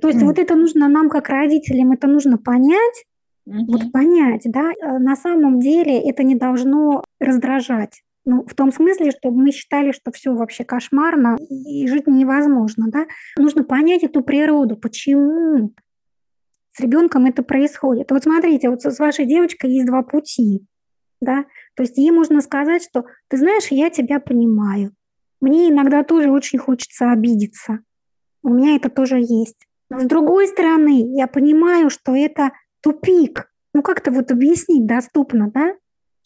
То 0.00 0.08
есть 0.08 0.22
вот 0.22 0.38
это 0.38 0.54
нужно 0.54 0.88
нам, 0.88 1.08
как 1.08 1.28
родителям, 1.28 1.92
это 1.92 2.06
нужно 2.06 2.38
понять, 2.38 3.04
mm 3.48 3.64
вот 3.66 3.92
понять, 3.92 4.42
да, 4.44 4.70
э, 4.70 4.98
на 4.98 5.16
самом 5.16 5.60
деле 5.60 5.98
это 5.98 6.22
не 6.22 6.34
должно 6.34 7.02
раздражать. 7.18 8.02
Ну, 8.26 8.44
в 8.44 8.54
том 8.54 8.70
смысле, 8.70 9.10
что 9.10 9.30
мы 9.30 9.50
считали, 9.50 9.92
что 9.92 10.12
все 10.12 10.34
вообще 10.34 10.64
кошмарно 10.64 11.38
и 11.48 11.86
жить 11.88 12.06
невозможно, 12.06 12.86
да. 12.88 13.06
Нужно 13.38 13.64
понять 13.64 14.04
эту 14.04 14.22
природу, 14.22 14.76
почему 14.76 15.72
с 16.72 16.80
ребенком 16.80 17.26
это 17.26 17.42
происходит. 17.42 18.10
Вот 18.10 18.22
смотрите, 18.22 18.68
вот 18.68 18.82
с 18.82 18.98
вашей 18.98 19.26
девочкой 19.26 19.72
есть 19.72 19.86
два 19.86 20.02
пути, 20.02 20.64
да, 21.20 21.44
то 21.74 21.82
есть 21.82 21.96
ей 21.96 22.10
можно 22.10 22.40
сказать, 22.42 22.84
что 22.84 23.06
ты 23.28 23.38
знаешь, 23.38 23.68
я 23.70 23.90
тебя 23.90 24.20
понимаю, 24.20 24.92
мне 25.40 25.70
иногда 25.70 26.04
тоже 26.04 26.30
очень 26.30 26.58
хочется 26.58 27.10
обидеться, 27.10 27.80
у 28.42 28.50
меня 28.50 28.76
это 28.76 28.88
тоже 28.88 29.18
есть. 29.18 29.66
Но 29.90 30.00
с 30.00 30.04
другой 30.04 30.48
стороны, 30.48 31.16
я 31.16 31.26
понимаю, 31.26 31.90
что 31.90 32.14
это 32.14 32.52
тупик. 32.80 33.50
Ну 33.74 33.82
как-то 33.82 34.10
вот 34.10 34.30
объяснить 34.30 34.86
доступно, 34.86 35.50
да, 35.50 35.74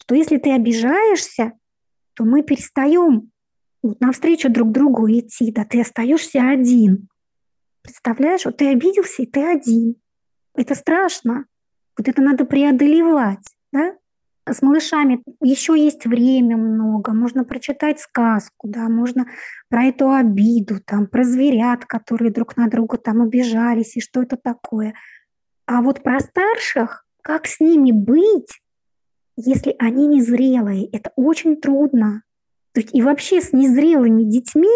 что 0.01 0.15
если 0.15 0.37
ты 0.37 0.51
обижаешься, 0.51 1.53
то 2.13 2.23
мы 2.23 2.43
перестаем 2.43 3.31
вот 3.83 3.99
навстречу 3.99 4.49
друг 4.49 4.71
другу 4.71 5.07
идти, 5.09 5.51
да 5.51 5.65
ты 5.65 5.81
остаешься 5.81 6.47
один. 6.47 7.09
Представляешь, 7.81 8.45
вот 8.45 8.57
ты 8.57 8.69
обиделся, 8.69 9.23
и 9.23 9.25
ты 9.27 9.43
один. 9.43 9.95
Это 10.55 10.73
страшно. 10.73 11.45
Вот 11.97 12.07
это 12.07 12.21
надо 12.21 12.45
преодолевать, 12.45 13.45
да? 13.71 13.95
С 14.47 14.61
малышами 14.61 15.23
еще 15.41 15.73
есть 15.73 16.05
время 16.05 16.55
много, 16.55 17.13
можно 17.13 17.43
прочитать 17.43 17.99
сказку, 17.99 18.67
да, 18.67 18.89
можно 18.89 19.25
про 19.69 19.85
эту 19.85 20.11
обиду, 20.11 20.79
там, 20.85 21.07
про 21.07 21.23
зверят, 21.23 21.85
которые 21.85 22.31
друг 22.31 22.55
на 22.55 22.67
друга 22.67 22.97
там 22.97 23.23
обижались, 23.23 23.97
и 23.97 24.01
что 24.01 24.21
это 24.21 24.37
такое. 24.37 24.93
А 25.65 25.81
вот 25.81 26.03
про 26.03 26.19
старших, 26.19 27.05
как 27.23 27.47
с 27.47 27.59
ними 27.59 27.91
быть, 27.91 28.61
если 29.35 29.75
они 29.79 30.05
незрелые, 30.05 30.87
это 30.91 31.11
очень 31.15 31.59
трудно. 31.59 32.21
То 32.73 32.81
есть 32.81 32.93
и 32.93 33.01
вообще 33.01 33.41
с 33.41 33.51
незрелыми 33.51 34.23
детьми, 34.23 34.69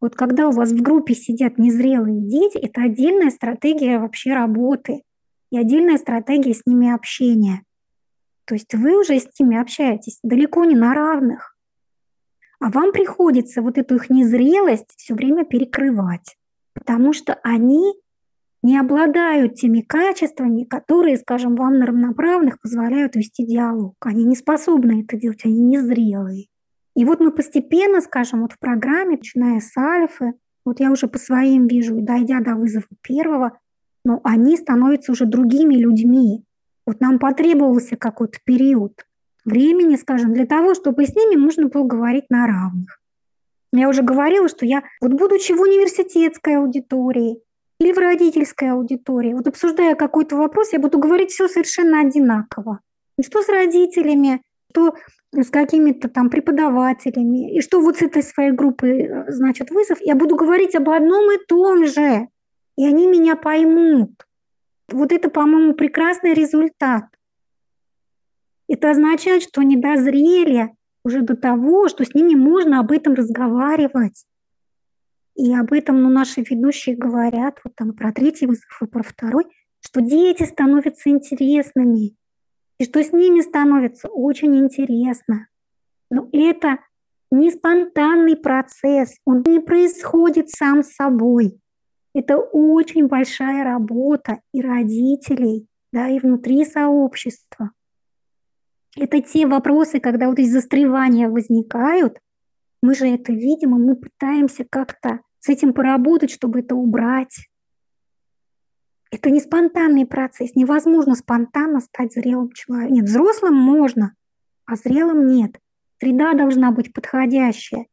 вот 0.00 0.14
когда 0.14 0.48
у 0.48 0.52
вас 0.52 0.70
в 0.70 0.80
группе 0.80 1.14
сидят 1.14 1.58
незрелые 1.58 2.20
дети, 2.20 2.58
это 2.58 2.82
отдельная 2.82 3.30
стратегия 3.30 3.98
вообще 3.98 4.34
работы 4.34 5.02
и 5.50 5.58
отдельная 5.58 5.98
стратегия 5.98 6.54
с 6.54 6.62
ними 6.64 6.94
общения. 6.94 7.62
То 8.50 8.56
есть 8.56 8.74
вы 8.74 8.98
уже 8.98 9.16
с 9.16 9.28
ними 9.38 9.56
общаетесь 9.56 10.18
далеко 10.24 10.64
не 10.64 10.74
на 10.74 10.92
равных. 10.92 11.56
А 12.58 12.68
вам 12.68 12.90
приходится 12.90 13.62
вот 13.62 13.78
эту 13.78 13.94
их 13.94 14.10
незрелость 14.10 14.92
все 14.96 15.14
время 15.14 15.44
перекрывать, 15.44 16.36
потому 16.74 17.12
что 17.12 17.34
они 17.44 17.94
не 18.64 18.76
обладают 18.76 19.54
теми 19.54 19.82
качествами, 19.82 20.64
которые, 20.64 21.16
скажем, 21.18 21.54
вам 21.54 21.78
на 21.78 21.86
равноправных 21.86 22.60
позволяют 22.60 23.14
вести 23.14 23.46
диалог. 23.46 23.94
Они 24.00 24.24
не 24.24 24.34
способны 24.34 25.04
это 25.04 25.16
делать, 25.16 25.44
они 25.44 25.60
незрелые. 25.60 26.48
И 26.96 27.04
вот 27.04 27.20
мы 27.20 27.30
постепенно, 27.30 28.00
скажем, 28.00 28.40
вот 28.40 28.54
в 28.54 28.58
программе, 28.58 29.16
начиная 29.18 29.60
с 29.60 29.76
альфы, 29.76 30.32
вот 30.64 30.80
я 30.80 30.90
уже 30.90 31.06
по 31.06 31.20
своим 31.20 31.68
вижу, 31.68 32.00
дойдя 32.00 32.40
до 32.40 32.56
вызова 32.56 32.86
первого, 33.00 33.56
но 34.04 34.20
они 34.24 34.56
становятся 34.56 35.12
уже 35.12 35.24
другими 35.24 35.76
людьми. 35.76 36.44
Вот 36.86 37.00
нам 37.00 37.18
потребовался 37.18 37.96
какой-то 37.96 38.38
период 38.44 39.04
времени, 39.44 39.96
скажем, 39.96 40.34
для 40.34 40.46
того, 40.46 40.74
чтобы 40.74 41.04
с 41.04 41.14
ними 41.14 41.36
можно 41.36 41.68
было 41.68 41.84
говорить 41.84 42.26
на 42.30 42.46
равных. 42.46 43.00
Я 43.72 43.88
уже 43.88 44.02
говорила, 44.02 44.48
что 44.48 44.66
я, 44.66 44.82
вот 45.00 45.12
будучи 45.12 45.52
в 45.52 45.60
университетской 45.60 46.56
аудитории 46.56 47.40
или 47.78 47.92
в 47.92 47.98
родительской 47.98 48.72
аудитории, 48.72 49.32
вот 49.32 49.46
обсуждая 49.46 49.94
какой-то 49.94 50.36
вопрос, 50.36 50.72
я 50.72 50.78
буду 50.78 50.98
говорить 50.98 51.30
все 51.30 51.48
совершенно 51.48 52.00
одинаково. 52.00 52.80
И 53.16 53.22
что 53.22 53.42
с 53.42 53.48
родителями, 53.48 54.42
что 54.70 54.94
с 55.32 55.48
какими-то 55.50 56.08
там 56.08 56.30
преподавателями, 56.30 57.56
и 57.56 57.60
что 57.60 57.80
вот 57.80 57.98
с 57.98 58.02
этой 58.02 58.22
своей 58.22 58.50
группой, 58.50 59.02
э, 59.02 59.24
значит, 59.28 59.70
вызов, 59.70 59.98
я 60.00 60.16
буду 60.16 60.34
говорить 60.34 60.74
об 60.74 60.90
одном 60.90 61.30
и 61.30 61.38
том 61.46 61.86
же 61.86 62.28
и 62.80 62.86
они 62.86 63.06
меня 63.06 63.36
поймут. 63.36 64.26
Вот 64.92 65.12
это, 65.12 65.30
по-моему, 65.30 65.74
прекрасный 65.74 66.34
результат. 66.34 67.04
Это 68.68 68.90
означает, 68.90 69.42
что 69.42 69.60
они 69.60 69.76
дозрели 69.76 70.74
уже 71.04 71.22
до 71.22 71.36
того, 71.36 71.88
что 71.88 72.04
с 72.04 72.14
ними 72.14 72.34
можно 72.34 72.80
об 72.80 72.92
этом 72.92 73.14
разговаривать. 73.14 74.26
И 75.34 75.54
об 75.54 75.72
этом 75.72 76.02
ну, 76.02 76.08
наши 76.08 76.42
ведущие 76.42 76.96
говорят, 76.96 77.60
вот 77.64 77.74
там 77.74 77.94
про 77.94 78.12
третий 78.12 78.46
вызов 78.46 78.82
и 78.82 78.86
про 78.86 79.02
второй, 79.02 79.46
что 79.80 80.00
дети 80.00 80.42
становятся 80.42 81.08
интересными, 81.08 82.14
и 82.78 82.84
что 82.84 83.02
с 83.02 83.12
ними 83.12 83.40
становится 83.40 84.08
очень 84.08 84.56
интересно. 84.56 85.48
Но 86.10 86.28
это 86.32 86.78
не 87.30 87.50
спонтанный 87.50 88.36
процесс, 88.36 89.16
он 89.24 89.42
не 89.46 89.60
происходит 89.60 90.50
сам 90.50 90.82
собой. 90.82 91.60
Это 92.12 92.38
очень 92.38 93.06
большая 93.06 93.62
работа 93.62 94.40
и 94.52 94.60
родителей, 94.60 95.68
да, 95.92 96.08
и 96.08 96.18
внутри 96.18 96.64
сообщества. 96.64 97.70
Это 98.96 99.20
те 99.20 99.46
вопросы, 99.46 100.00
когда 100.00 100.28
вот 100.28 100.38
эти 100.40 100.48
застревания 100.48 101.28
возникают, 101.28 102.18
мы 102.82 102.94
же 102.94 103.06
это 103.06 103.32
видим, 103.32 103.76
и 103.76 103.78
мы 103.78 103.94
пытаемся 103.94 104.66
как-то 104.68 105.20
с 105.38 105.48
этим 105.48 105.72
поработать, 105.72 106.32
чтобы 106.32 106.60
это 106.60 106.74
убрать. 106.74 107.48
Это 109.12 109.30
не 109.30 109.40
спонтанный 109.40 110.06
процесс. 110.06 110.54
Невозможно 110.56 111.14
спонтанно 111.14 111.80
стать 111.80 112.12
зрелым 112.12 112.50
человеком. 112.52 112.94
Нет, 112.94 113.04
взрослым 113.04 113.54
можно, 113.54 114.14
а 114.66 114.76
зрелым 114.76 115.26
нет. 115.26 115.58
Среда 116.00 116.32
должна 116.34 116.72
быть 116.72 116.92
подходящая. 116.92 117.86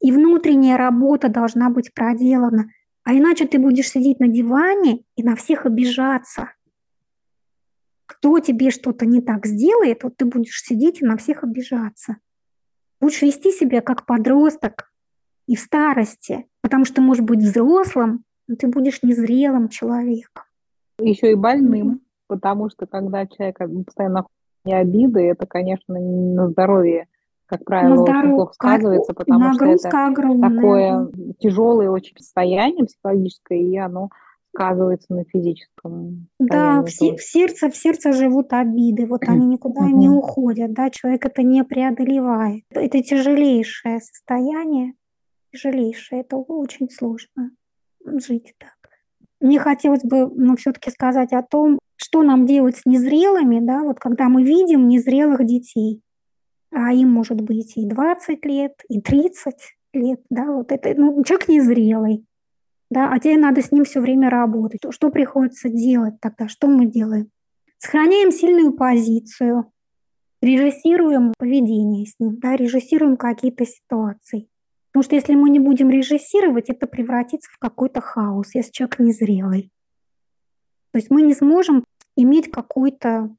И 0.00 0.10
внутренняя 0.10 0.76
работа 0.76 1.28
должна 1.28 1.70
быть 1.70 1.94
проделана– 1.94 2.66
а 3.04 3.12
иначе 3.12 3.46
ты 3.46 3.58
будешь 3.58 3.90
сидеть 3.90 4.18
на 4.18 4.28
диване 4.28 5.04
и 5.16 5.22
на 5.22 5.36
всех 5.36 5.66
обижаться. 5.66 6.52
Кто 8.06 8.38
тебе 8.40 8.70
что-то 8.70 9.06
не 9.06 9.20
так 9.20 9.46
сделает, 9.46 10.02
вот 10.02 10.16
ты 10.16 10.24
будешь 10.24 10.62
сидеть 10.62 11.02
и 11.02 11.04
на 11.04 11.16
всех 11.16 11.44
обижаться. 11.44 12.16
Будешь 13.00 13.22
вести 13.22 13.52
себя 13.52 13.82
как 13.82 14.06
подросток 14.06 14.90
и 15.46 15.56
в 15.56 15.60
старости, 15.60 16.46
потому 16.62 16.86
что, 16.86 17.02
может 17.02 17.24
быть, 17.24 17.40
взрослым, 17.40 18.24
но 18.48 18.56
ты 18.56 18.66
будешь 18.68 19.02
незрелым 19.02 19.68
человеком. 19.68 20.44
Еще 20.98 21.32
и 21.32 21.34
больным, 21.34 22.00
потому 22.26 22.70
что 22.70 22.86
когда 22.86 23.26
человек 23.26 23.58
постоянно 23.86 24.26
не 24.64 24.74
обиды, 24.74 25.20
это, 25.20 25.46
конечно, 25.46 25.98
на 25.98 26.48
здоровье 26.48 27.08
как 27.58 27.64
правило, 27.64 27.96
здоров... 27.96 28.22
очень 28.22 28.34
плохо 28.34 28.52
сказывается, 28.54 29.14
потому 29.14 29.54
что 29.54 29.64
это 29.66 30.06
огромная. 30.06 30.50
такое 30.50 31.10
тяжелое 31.38 31.90
очень 31.90 32.16
состояние 32.18 32.86
психологическое, 32.86 33.60
и 33.60 33.76
оно 33.76 34.10
сказывается 34.54 35.12
на 35.12 35.24
физическом. 35.24 36.28
Да, 36.38 36.82
в, 36.82 36.86
в 36.86 37.22
сердце, 37.22 37.70
в 37.70 37.76
сердце 37.76 38.12
живут 38.12 38.52
обиды, 38.52 39.06
вот 39.06 39.22
они 39.26 39.46
никуда 39.46 39.86
не 39.86 40.08
уходят, 40.08 40.72
да, 40.72 40.90
человек 40.90 41.26
это 41.26 41.42
не 41.42 41.64
преодолевает. 41.64 42.64
Это 42.70 43.02
тяжелейшее 43.02 44.00
состояние, 44.00 44.94
тяжелейшее, 45.52 46.20
это 46.20 46.36
очень 46.36 46.88
сложно 46.90 47.50
жить 48.04 48.54
так. 48.58 48.74
Мне 49.40 49.58
хотелось 49.58 50.04
бы, 50.04 50.30
ну, 50.34 50.56
все-таки 50.56 50.90
сказать 50.90 51.32
о 51.32 51.42
том, 51.42 51.78
что 51.96 52.22
нам 52.22 52.46
делать 52.46 52.76
с 52.76 52.86
незрелыми, 52.86 53.60
да, 53.60 53.82
вот 53.82 53.98
когда 53.98 54.28
мы 54.28 54.42
видим 54.42 54.88
незрелых 54.88 55.44
детей, 55.44 56.00
а 56.74 56.92
им 56.92 57.10
может 57.10 57.40
быть 57.40 57.76
и 57.76 57.86
20 57.86 58.44
лет, 58.44 58.72
и 58.88 59.00
30 59.00 59.54
лет, 59.92 60.20
да, 60.30 60.52
вот 60.52 60.72
это, 60.72 60.94
ну, 60.96 61.22
человек 61.24 61.48
незрелый, 61.48 62.26
да, 62.90 63.10
а 63.12 63.18
тебе 63.18 63.36
надо 63.36 63.62
с 63.62 63.72
ним 63.72 63.84
все 63.84 64.00
время 64.00 64.30
работать. 64.30 64.82
Что 64.90 65.10
приходится 65.10 65.68
делать 65.68 66.14
тогда? 66.20 66.48
Что 66.48 66.66
мы 66.66 66.86
делаем? 66.86 67.30
Сохраняем 67.78 68.30
сильную 68.30 68.72
позицию, 68.72 69.72
режиссируем 70.42 71.32
поведение 71.38 72.06
с 72.06 72.14
ним, 72.18 72.38
да, 72.38 72.56
режиссируем 72.56 73.16
какие-то 73.16 73.64
ситуации. 73.66 74.48
Потому 74.92 75.04
что 75.04 75.16
если 75.16 75.34
мы 75.34 75.50
не 75.50 75.58
будем 75.58 75.90
режиссировать, 75.90 76.70
это 76.70 76.86
превратится 76.86 77.50
в 77.52 77.58
какой-то 77.58 78.00
хаос, 78.00 78.54
если 78.54 78.70
человек 78.70 78.98
незрелый. 79.00 79.72
То 80.92 80.98
есть 80.98 81.10
мы 81.10 81.22
не 81.22 81.34
сможем 81.34 81.84
иметь 82.16 82.50
какой-то, 82.50 83.34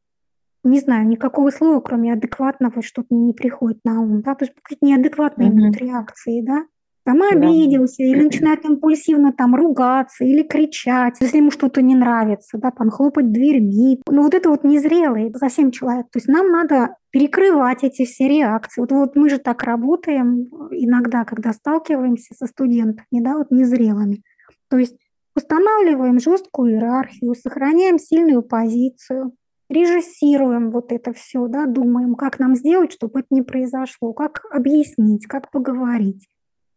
не 0.68 0.80
знаю, 0.80 1.08
никакого 1.08 1.52
слова, 1.52 1.80
кроме 1.80 2.14
адекватного, 2.14 2.82
что-то 2.82 3.14
не 3.16 3.34
приходит 3.34 3.80
на 3.84 4.02
ум, 4.02 4.22
да, 4.22 4.36
то 4.36 4.46
есть 4.46 4.56
какие-то 4.62 4.86
неадекватные 4.86 5.50
mm-hmm. 5.50 5.78
реакции, 5.78 6.42
да, 6.42 6.66
там 7.06 7.22
обиделся, 7.22 7.98
да. 8.00 8.04
или 8.04 8.24
начинает 8.24 8.66
импульсивно 8.66 9.32
там 9.32 9.56
ругаться, 9.56 10.26
или 10.26 10.42
кричать, 10.42 11.18
если 11.20 11.38
ему 11.38 11.52
что-то 11.52 11.84
не 11.84 11.96
нравится, 11.96 12.58
да, 12.58 12.72
там 12.72 12.90
хлопать 12.90 13.32
дверьми. 13.32 14.02
Ну 14.10 14.24
вот 14.24 14.34
это 14.34 14.50
вот 14.50 14.64
незрелый 14.64 15.32
совсем 15.36 15.70
человек. 15.70 16.08
То 16.12 16.18
есть 16.18 16.28
нам 16.28 16.52
надо 16.52 16.96
перекрывать 17.12 17.84
эти 17.84 18.06
все 18.06 18.28
реакции. 18.28 18.82
Вот, 18.82 18.92
вот 18.92 19.16
мы 19.16 19.30
же 19.30 19.38
так 19.38 19.62
работаем 19.62 20.48
иногда, 20.72 21.26
когда 21.26 21.54
сталкиваемся 21.54 22.34
со 22.34 22.48
студентами, 22.48 23.22
да, 23.22 23.38
вот 23.38 23.52
незрелыми. 23.52 24.24
То 24.72 24.78
есть 24.78 24.98
устанавливаем 25.36 26.20
жесткую 26.20 26.74
иерархию, 26.74 27.36
сохраняем 27.36 28.00
сильную 28.00 28.42
позицию, 28.42 29.34
режиссируем 29.70 30.72
вот 30.72 30.92
это 30.92 31.14
все, 31.14 31.48
да, 31.48 31.66
думаем, 31.66 32.16
как 32.16 32.40
нам 32.40 32.56
сделать, 32.56 32.94
чтобы 32.94 33.20
это 33.20 33.28
не 33.32 33.42
произошло, 33.42 34.14
как 34.14 34.44
объяснить, 34.52 35.28
как 35.28 35.52
поговорить. 35.52 36.28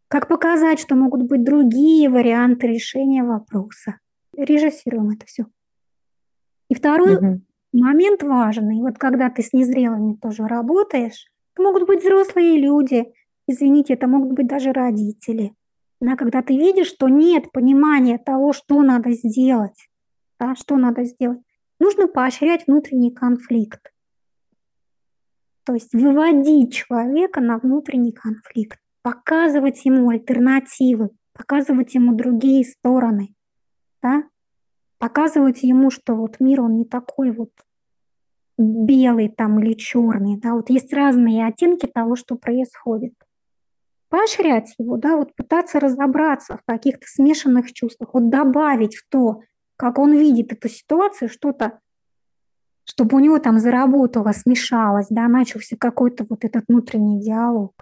Как 0.09 0.27
показать, 0.27 0.81
что 0.81 0.95
могут 0.95 1.23
быть 1.25 1.45
другие 1.45 2.09
варианты 2.09 2.67
решения 2.67 3.23
вопроса? 3.23 3.99
Режиссируем 4.35 5.11
это 5.11 5.27
все. 5.27 5.47
И 6.71 6.75
второй 6.75 7.17
угу. 7.17 7.41
момент 7.73 8.23
важный. 8.23 8.81
Вот 8.81 8.99
когда 8.99 9.29
ты 9.29 9.43
с 9.43 9.53
незрелыми 9.53 10.15
тоже 10.15 10.47
работаешь, 10.47 11.27
это 11.55 11.63
могут 11.63 11.87
быть 11.87 12.03
взрослые 12.03 12.59
люди, 12.59 13.13
извините, 13.47 13.95
это 13.95 14.07
могут 14.07 14.33
быть 14.33 14.47
даже 14.47 14.73
родители. 14.73 15.53
Да, 16.01 16.17
когда 16.17 16.43
ты 16.43 16.57
видишь, 16.57 16.87
что 16.87 17.09
нет 17.09 17.51
понимания 17.51 18.19
того, 18.19 18.53
что 18.53 18.83
надо 18.83 19.11
сделать, 19.13 19.89
да, 20.39 20.55
что 20.55 20.77
надо 20.77 21.05
сделать, 21.05 21.43
нужно 21.79 22.09
поощрять 22.09 22.67
внутренний 22.67 23.11
конфликт. 23.11 23.93
То 25.65 25.75
есть 25.75 25.93
выводить 25.93 26.75
человека 26.75 27.41
на 27.41 27.59
внутренний 27.59 28.13
конфликт 28.13 28.79
показывать 29.03 29.85
ему 29.85 30.11
альтернативы, 30.11 31.11
показывать 31.33 31.95
ему 31.95 32.15
другие 32.15 32.65
стороны, 32.65 33.35
да? 34.03 34.25
показывать 34.99 35.63
ему, 35.63 35.91
что 35.91 36.15
вот 36.15 36.41
мир, 36.41 36.61
он 36.61 36.77
не 36.77 36.85
такой 36.85 37.31
вот 37.31 37.51
белый 38.59 39.29
там 39.29 39.61
или 39.61 39.75
черный, 39.75 40.37
да, 40.37 40.55
вот 40.55 40.69
есть 40.69 40.93
разные 40.93 41.47
оттенки 41.47 41.87
того, 41.87 42.17
что 42.17 42.35
происходит. 42.35 43.15
Поощрять 44.09 44.75
его, 44.79 44.97
да, 44.97 45.17
вот 45.17 45.35
пытаться 45.37 45.79
разобраться 45.79 46.57
в 46.57 46.65
каких-то 46.67 47.07
смешанных 47.07 47.73
чувствах, 47.73 48.15
вот 48.15 48.31
добавить 48.31 48.97
в 48.97 49.09
то, 49.09 49.43
как 49.79 49.99
он 49.99 50.13
видит 50.13 50.53
эту 50.53 50.69
ситуацию, 50.69 51.31
что-то, 51.31 51.81
чтобы 52.85 53.17
у 53.17 53.21
него 53.21 53.39
там 53.39 53.59
заработало, 53.59 54.33
смешалось, 54.33 55.07
да, 55.09 55.29
начался 55.29 55.77
какой-то 55.77 56.27
вот 56.29 56.45
этот 56.45 56.65
внутренний 56.69 57.23
диалог 57.23 57.73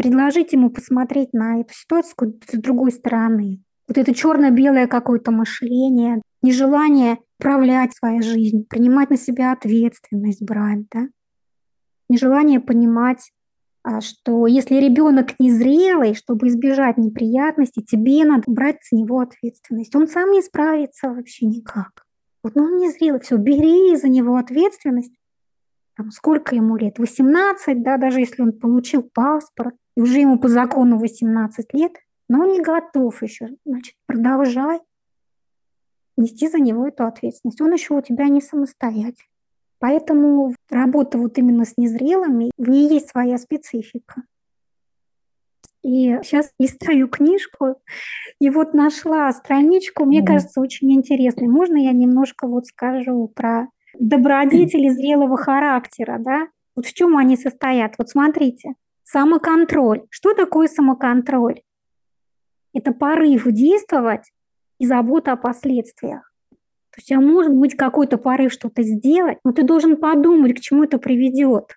предложить 0.00 0.54
ему 0.54 0.70
посмотреть 0.70 1.34
на 1.34 1.60
эту 1.60 1.74
ситуацию 1.74 2.40
с 2.50 2.58
другой 2.58 2.90
стороны. 2.90 3.62
Вот 3.86 3.98
это 3.98 4.14
черно-белое 4.14 4.86
какое-то 4.86 5.30
мышление, 5.30 6.22
нежелание 6.40 7.18
управлять 7.38 7.94
своей 7.94 8.22
жизнью, 8.22 8.64
принимать 8.66 9.10
на 9.10 9.18
себя 9.18 9.52
ответственность, 9.52 10.42
брать, 10.42 10.86
да? 10.90 11.08
Нежелание 12.08 12.60
понимать, 12.60 13.30
что 14.00 14.46
если 14.46 14.76
ребенок 14.76 15.38
незрелый, 15.38 16.14
чтобы 16.14 16.48
избежать 16.48 16.98
неприятностей, 16.98 17.82
тебе 17.82 18.24
надо 18.24 18.44
брать 18.46 18.78
с 18.82 18.92
него 18.92 19.20
ответственность. 19.20 19.94
Он 19.96 20.06
сам 20.06 20.32
не 20.32 20.42
справится 20.42 21.10
вообще 21.10 21.46
никак. 21.46 22.04
Вот, 22.42 22.54
ну 22.54 22.64
он 22.64 22.76
незрелый, 22.76 23.20
все, 23.20 23.36
бери 23.36 23.96
за 23.96 24.08
него 24.08 24.36
ответственность. 24.36 25.14
Там, 25.96 26.10
сколько 26.10 26.54
ему 26.54 26.76
лет? 26.76 26.98
18, 26.98 27.82
да, 27.82 27.96
даже 27.96 28.20
если 28.20 28.42
он 28.42 28.52
получил 28.52 29.02
паспорт, 29.02 29.74
и 29.96 30.00
уже 30.00 30.20
ему 30.20 30.38
по 30.38 30.48
закону 30.48 30.98
18 30.98 31.74
лет, 31.74 31.92
но 32.28 32.42
он 32.42 32.52
не 32.52 32.60
готов 32.60 33.22
еще, 33.22 33.48
значит, 33.64 33.96
продолжай 34.06 34.80
нести 36.16 36.48
за 36.48 36.58
него 36.58 36.86
эту 36.86 37.06
ответственность. 37.06 37.60
Он 37.60 37.72
еще 37.72 37.94
у 37.94 38.02
тебя 38.02 38.28
не 38.28 38.40
самостоятельный. 38.40 39.30
Поэтому 39.80 40.54
работа 40.70 41.18
вот 41.18 41.36
именно 41.38 41.64
с 41.64 41.74
незрелыми, 41.76 42.52
в 42.56 42.68
ней 42.68 42.88
есть 42.88 43.10
своя 43.10 43.38
специфика. 43.38 44.22
И 45.82 46.18
сейчас 46.22 46.52
листаю 46.58 47.08
книжку, 47.08 47.76
и 48.38 48.50
вот 48.50 48.74
нашла 48.74 49.32
страничку, 49.32 50.04
мне 50.04 50.20
mm-hmm. 50.20 50.26
кажется, 50.26 50.60
очень 50.60 50.92
интересной. 50.92 51.48
Можно 51.48 51.78
я 51.78 51.92
немножко 51.92 52.46
вот 52.46 52.66
скажу 52.66 53.26
про 53.34 53.66
добродетели 53.98 54.90
зрелого 54.90 55.36
характера, 55.36 56.18
да? 56.20 56.48
Вот 56.76 56.86
в 56.86 56.92
чем 56.92 57.16
они 57.16 57.36
состоят? 57.36 57.94
Вот 57.98 58.10
смотрите, 58.10 58.74
Самоконтроль. 59.12 60.06
Что 60.08 60.34
такое 60.34 60.68
самоконтроль? 60.68 61.62
Это 62.72 62.92
порыв 62.92 63.44
действовать 63.46 64.30
и 64.78 64.86
забота 64.86 65.32
о 65.32 65.36
последствиях. 65.36 66.29
То 66.92 66.98
есть, 66.98 67.12
а 67.12 67.20
может 67.20 67.52
быть 67.52 67.76
какой-то 67.76 68.18
порыв 68.18 68.52
что-то 68.52 68.82
сделать, 68.82 69.38
но 69.44 69.52
ты 69.52 69.62
должен 69.62 69.96
подумать, 69.96 70.56
к 70.56 70.60
чему 70.60 70.84
это 70.84 70.98
приведет. 70.98 71.76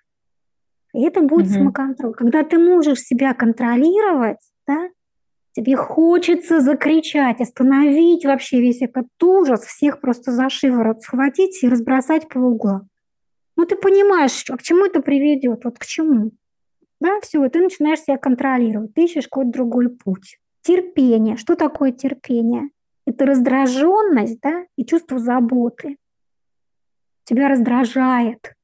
И 0.92 1.02
это 1.02 1.22
будет 1.22 1.46
угу. 1.46 1.54
самоконтроль. 1.54 2.14
Когда 2.14 2.42
ты 2.42 2.58
можешь 2.58 3.00
себя 3.00 3.34
контролировать, 3.34 4.38
да, 4.66 4.88
тебе 5.52 5.76
хочется 5.76 6.60
закричать, 6.60 7.40
остановить 7.40 8.24
вообще 8.24 8.60
весь 8.60 8.82
этот 8.82 9.06
ужас, 9.22 9.62
всех 9.62 10.00
просто 10.00 10.32
за 10.32 10.48
шиворот 10.48 11.02
схватить 11.02 11.62
и 11.62 11.68
разбросать 11.68 12.28
по 12.28 12.38
углам. 12.38 12.88
Ну 13.56 13.66
ты 13.66 13.76
понимаешь, 13.76 14.44
а 14.50 14.56
к 14.56 14.62
чему 14.62 14.86
это 14.86 15.00
приведет, 15.00 15.64
вот 15.64 15.78
к 15.78 15.84
чему. 15.84 16.32
Да, 17.00 17.20
все, 17.20 17.48
ты 17.48 17.60
начинаешь 17.60 18.00
себя 18.00 18.16
контролировать, 18.16 18.94
ты 18.94 19.04
ищешь 19.04 19.24
какой-то 19.24 19.50
другой 19.52 19.90
путь. 19.90 20.38
Терпение. 20.62 21.36
Что 21.36 21.54
такое 21.54 21.92
терпение? 21.92 22.70
Это 23.06 23.26
раздраженность, 23.26 24.40
да, 24.40 24.64
и 24.76 24.84
чувство 24.84 25.18
заботы. 25.18 25.98
Тебя 27.24 27.48
раздражает, 27.48 28.54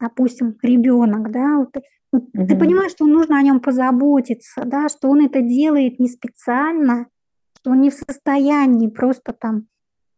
допустим, 0.00 0.56
ребенок, 0.62 1.30
да, 1.30 1.58
вот, 1.58 1.76
угу. 2.12 2.46
ты 2.46 2.58
понимаешь, 2.58 2.92
что 2.92 3.06
нужно 3.06 3.38
о 3.38 3.42
нем 3.42 3.60
позаботиться, 3.60 4.64
да, 4.64 4.88
что 4.88 5.08
он 5.08 5.24
это 5.24 5.40
делает 5.40 5.98
не 5.98 6.08
специально, 6.08 7.06
что 7.58 7.70
он 7.70 7.80
не 7.80 7.90
в 7.90 7.94
состоянии 7.94 8.88
просто 8.88 9.32
там 9.32 9.68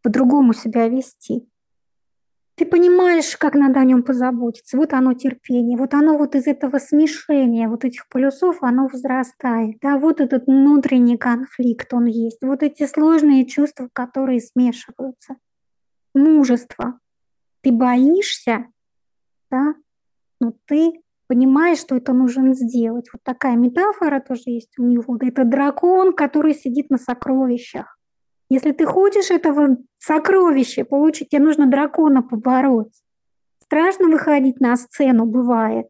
по-другому 0.02 0.52
себя 0.52 0.88
вести. 0.88 1.48
Ты 2.56 2.64
понимаешь, 2.64 3.36
как 3.36 3.54
надо 3.54 3.80
о 3.80 3.84
нем 3.84 4.02
позаботиться. 4.02 4.78
Вот 4.78 4.94
оно 4.94 5.12
терпение, 5.12 5.76
вот 5.76 5.92
оно 5.92 6.16
вот 6.16 6.34
из 6.34 6.46
этого 6.46 6.78
смешения, 6.78 7.68
вот 7.68 7.84
этих 7.84 8.08
полюсов, 8.08 8.62
оно 8.62 8.88
возрастает. 8.88 9.76
Да, 9.82 9.98
вот 9.98 10.22
этот 10.22 10.46
внутренний 10.46 11.18
конфликт, 11.18 11.92
он 11.92 12.06
есть. 12.06 12.38
Вот 12.40 12.62
эти 12.62 12.86
сложные 12.86 13.44
чувства, 13.44 13.90
которые 13.92 14.40
смешиваются. 14.40 15.36
Мужество. 16.14 16.98
Ты 17.60 17.72
боишься, 17.72 18.66
да, 19.50 19.74
но 20.40 20.54
ты 20.64 21.02
понимаешь, 21.26 21.78
что 21.78 21.96
это 21.96 22.14
нужно 22.14 22.54
сделать. 22.54 23.10
Вот 23.12 23.22
такая 23.22 23.56
метафора 23.56 24.20
тоже 24.20 24.44
есть 24.46 24.78
у 24.78 24.84
него. 24.84 25.18
Это 25.20 25.44
дракон, 25.44 26.14
который 26.14 26.54
сидит 26.54 26.88
на 26.88 26.96
сокровищах. 26.96 27.95
Если 28.48 28.72
ты 28.72 28.86
хочешь 28.86 29.30
этого 29.30 29.78
сокровища 29.98 30.84
получить, 30.84 31.30
тебе 31.30 31.42
нужно 31.42 31.66
дракона 31.66 32.22
побороть. 32.22 33.02
Страшно 33.62 34.08
выходить 34.08 34.60
на 34.60 34.76
сцену, 34.76 35.26
бывает, 35.26 35.88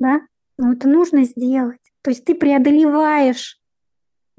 да, 0.00 0.22
но 0.58 0.72
это 0.72 0.88
нужно 0.88 1.24
сделать. 1.24 1.80
То 2.02 2.10
есть 2.10 2.24
ты 2.24 2.34
преодолеваешь 2.34 3.60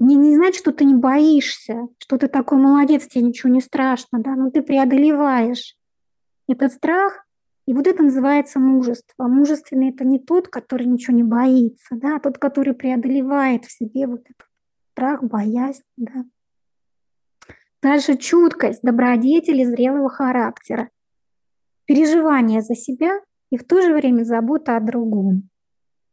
не, 0.02 0.16
не 0.16 0.36
значит, 0.36 0.56
что 0.56 0.72
ты 0.72 0.84
не 0.84 0.94
боишься, 0.94 1.88
что 1.98 2.18
ты 2.18 2.26
такой 2.28 2.58
молодец, 2.58 3.06
тебе 3.06 3.24
ничего 3.24 3.52
не 3.52 3.60
страшно, 3.60 4.18
да, 4.18 4.34
но 4.34 4.50
ты 4.50 4.60
преодолеваешь 4.60 5.76
этот 6.48 6.72
страх, 6.72 7.24
и 7.66 7.72
вот 7.72 7.86
это 7.86 8.02
называется 8.02 8.58
мужество. 8.58 9.28
Мужественный– 9.28 9.90
это 9.90 10.04
не 10.04 10.18
тот, 10.18 10.48
который 10.48 10.86
ничего 10.86 11.16
не 11.16 11.22
боится, 11.22 11.94
да, 11.94 12.16
а 12.16 12.20
тот, 12.20 12.38
который 12.38 12.74
преодолевает 12.74 13.64
в 13.64 13.70
себе 13.70 14.08
вот 14.08 14.22
этот 14.22 14.48
страх, 14.92 15.22
боязнь, 15.22 15.84
да. 15.96 16.24
Дальше 17.82 18.16
чуткость, 18.16 18.82
добродетели 18.82 19.64
зрелого 19.64 20.08
характера, 20.08 20.90
переживание 21.84 22.62
за 22.62 22.74
себя 22.74 23.20
и 23.50 23.58
в 23.58 23.64
то 23.64 23.82
же 23.82 23.92
время 23.92 24.22
забота 24.22 24.76
о 24.76 24.80
другом. 24.80 25.48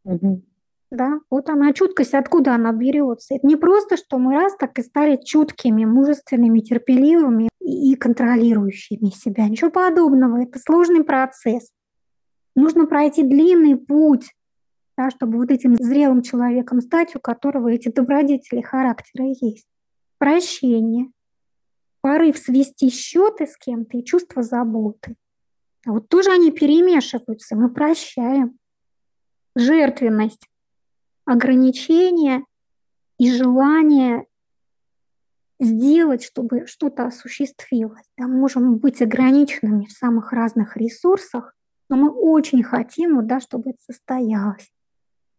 Угу. 0.04 0.44
Да, 0.92 1.20
вот 1.30 1.50
она, 1.50 1.72
чуткость, 1.74 2.16
откуда 2.16 2.56
она 2.56 2.72
берется? 2.72 3.36
Это 3.36 3.46
не 3.46 3.56
просто, 3.56 3.96
что 3.96 4.18
мы 4.18 4.34
раз 4.34 4.56
так 4.58 4.80
и 4.80 4.82
стали 4.82 5.20
чуткими, 5.24 5.86
мужественными, 5.86 6.62
терпеливыми 6.62 7.50
и 7.60 7.96
контролирующими 7.96 9.10
себя. 9.12 9.48
Ничего 9.48 9.70
подобного. 9.70 10.42
Это 10.42 10.58
сложный 10.58 11.04
процесс. 11.04 11.72
Нужно 12.56 12.88
пройти 12.88 13.22
длинный 13.22 13.78
путь, 13.78 14.34
да, 14.98 15.12
чтобы 15.12 15.38
вот 15.38 15.52
этим 15.52 15.76
зрелым 15.76 16.24
человеком 16.24 16.82
стать, 16.82 17.16
у 17.16 17.20
которого 17.20 17.70
эти 17.70 17.90
добродетели 17.90 18.62
характера 18.62 19.28
есть. 19.28 19.68
Прощение, 20.18 21.12
порыв 22.02 22.38
свести 22.38 22.90
счеты 22.90 23.48
с 23.48 23.58
кем-то 23.58 23.98
и 23.98 24.04
чувство 24.04 24.44
заботы. 24.44 25.16
А 25.86 25.92
вот 25.92 26.10
тоже 26.10 26.32
они 26.32 26.52
перемешиваются, 26.52 27.56
мы 27.56 27.70
прощаем. 27.70 28.58
Жертвенность, 29.56 30.48
ограничение 31.26 32.44
и 33.18 33.32
желание 33.32 34.26
сделать, 35.60 36.24
чтобы 36.24 36.66
что-то 36.68 37.06
осуществилось. 37.06 38.06
Да, 38.18 38.28
можем 38.28 38.78
быть 38.78 39.02
ограниченными 39.02 39.86
в 39.86 39.92
самых 39.92 40.32
разных 40.32 40.78
ресурсах, 40.78 41.54
но 41.90 41.98
мы 41.98 42.10
очень 42.10 42.64
хотим, 42.64 43.26
да, 43.28 43.40
чтобы 43.40 43.72
это 43.72 43.80
состоялось. 43.82 44.72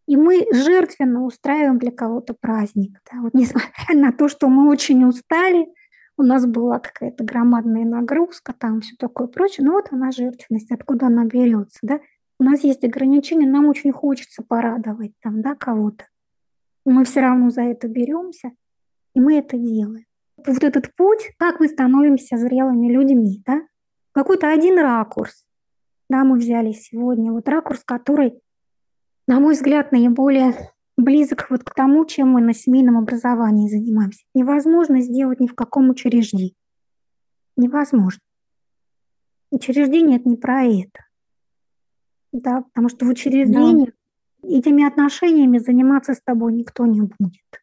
И 0.06 0.16
мы 0.16 0.46
жертвенно 0.52 1.24
устраиваем 1.24 1.78
для 1.78 1.92
кого-то 1.92 2.34
праздник. 2.34 2.98
Да. 3.10 3.20
Вот 3.20 3.32
несмотря 3.32 3.70
на 3.94 4.12
то, 4.12 4.28
что 4.28 4.48
мы 4.48 4.68
очень 4.68 5.04
устали, 5.04 5.72
у 6.20 6.22
нас 6.22 6.46
была 6.46 6.78
какая-то 6.78 7.24
громадная 7.24 7.85
нагрузка, 7.85 8.52
там 8.52 8.80
все 8.80 8.94
такое 8.96 9.26
прочее, 9.26 9.66
но 9.66 9.72
вот 9.72 9.88
она 9.90 10.12
жертвенность, 10.12 10.70
откуда 10.70 11.06
она 11.06 11.24
берется, 11.24 11.78
да. 11.83 12.00
У 12.38 12.44
нас 12.44 12.61
есть 12.61 12.85
ограничения, 12.85 13.46
нам 13.46 13.66
очень 13.66 13.92
хочется 13.92 14.42
порадовать 14.42 15.12
там, 15.20 15.42
да, 15.42 15.54
кого-то. 15.54 16.06
Мы 16.85 17.04
все 17.04 17.20
равно 17.20 17.50
за 17.50 17.62
это 17.62 17.88
беремся, 17.88 18.52
и 19.14 19.20
мы 19.20 19.38
это 19.38 19.59
делаем 19.59 20.04
вот 20.46 20.64
этот 20.64 20.94
путь, 20.94 21.33
как 21.38 21.61
мы 21.61 21.68
становимся 21.68 22.37
зрелыми 22.37 22.92
людьми, 22.92 23.42
да? 23.46 23.62
Какой-то 24.12 24.48
один 24.48 24.78
ракурс, 24.78 25.44
да, 26.09 26.24
мы 26.24 26.38
взяли 26.38 26.72
сегодня, 26.72 27.33
вот 27.33 27.48
ракурс, 27.48 27.83
который, 27.85 28.40
на 29.26 29.40
мой 29.40 29.54
взгляд, 29.54 29.92
наиболее 29.92 30.54
близок 31.02 31.50
вот 31.50 31.64
к 31.64 31.74
тому, 31.74 32.04
чем 32.04 32.28
мы 32.28 32.40
на 32.40 32.54
семейном 32.54 32.98
образовании 32.98 33.68
занимаемся. 33.68 34.24
Невозможно 34.34 35.00
сделать 35.00 35.40
ни 35.40 35.46
в 35.46 35.54
каком 35.54 35.90
учреждении. 35.90 36.54
Невозможно. 37.56 38.20
Учреждение– 39.50 40.18
это 40.20 40.28
не 40.28 40.36
про 40.36 40.62
это. 40.62 41.04
Да, 42.32 42.62
потому 42.62 42.88
что 42.88 43.04
в 43.04 43.08
учреждении 43.08 43.92
да. 44.42 44.48
этими 44.48 44.86
отношениями 44.86 45.58
заниматься 45.58 46.14
с 46.14 46.22
тобой 46.22 46.54
никто 46.54 46.86
не 46.86 47.00
будет. 47.00 47.62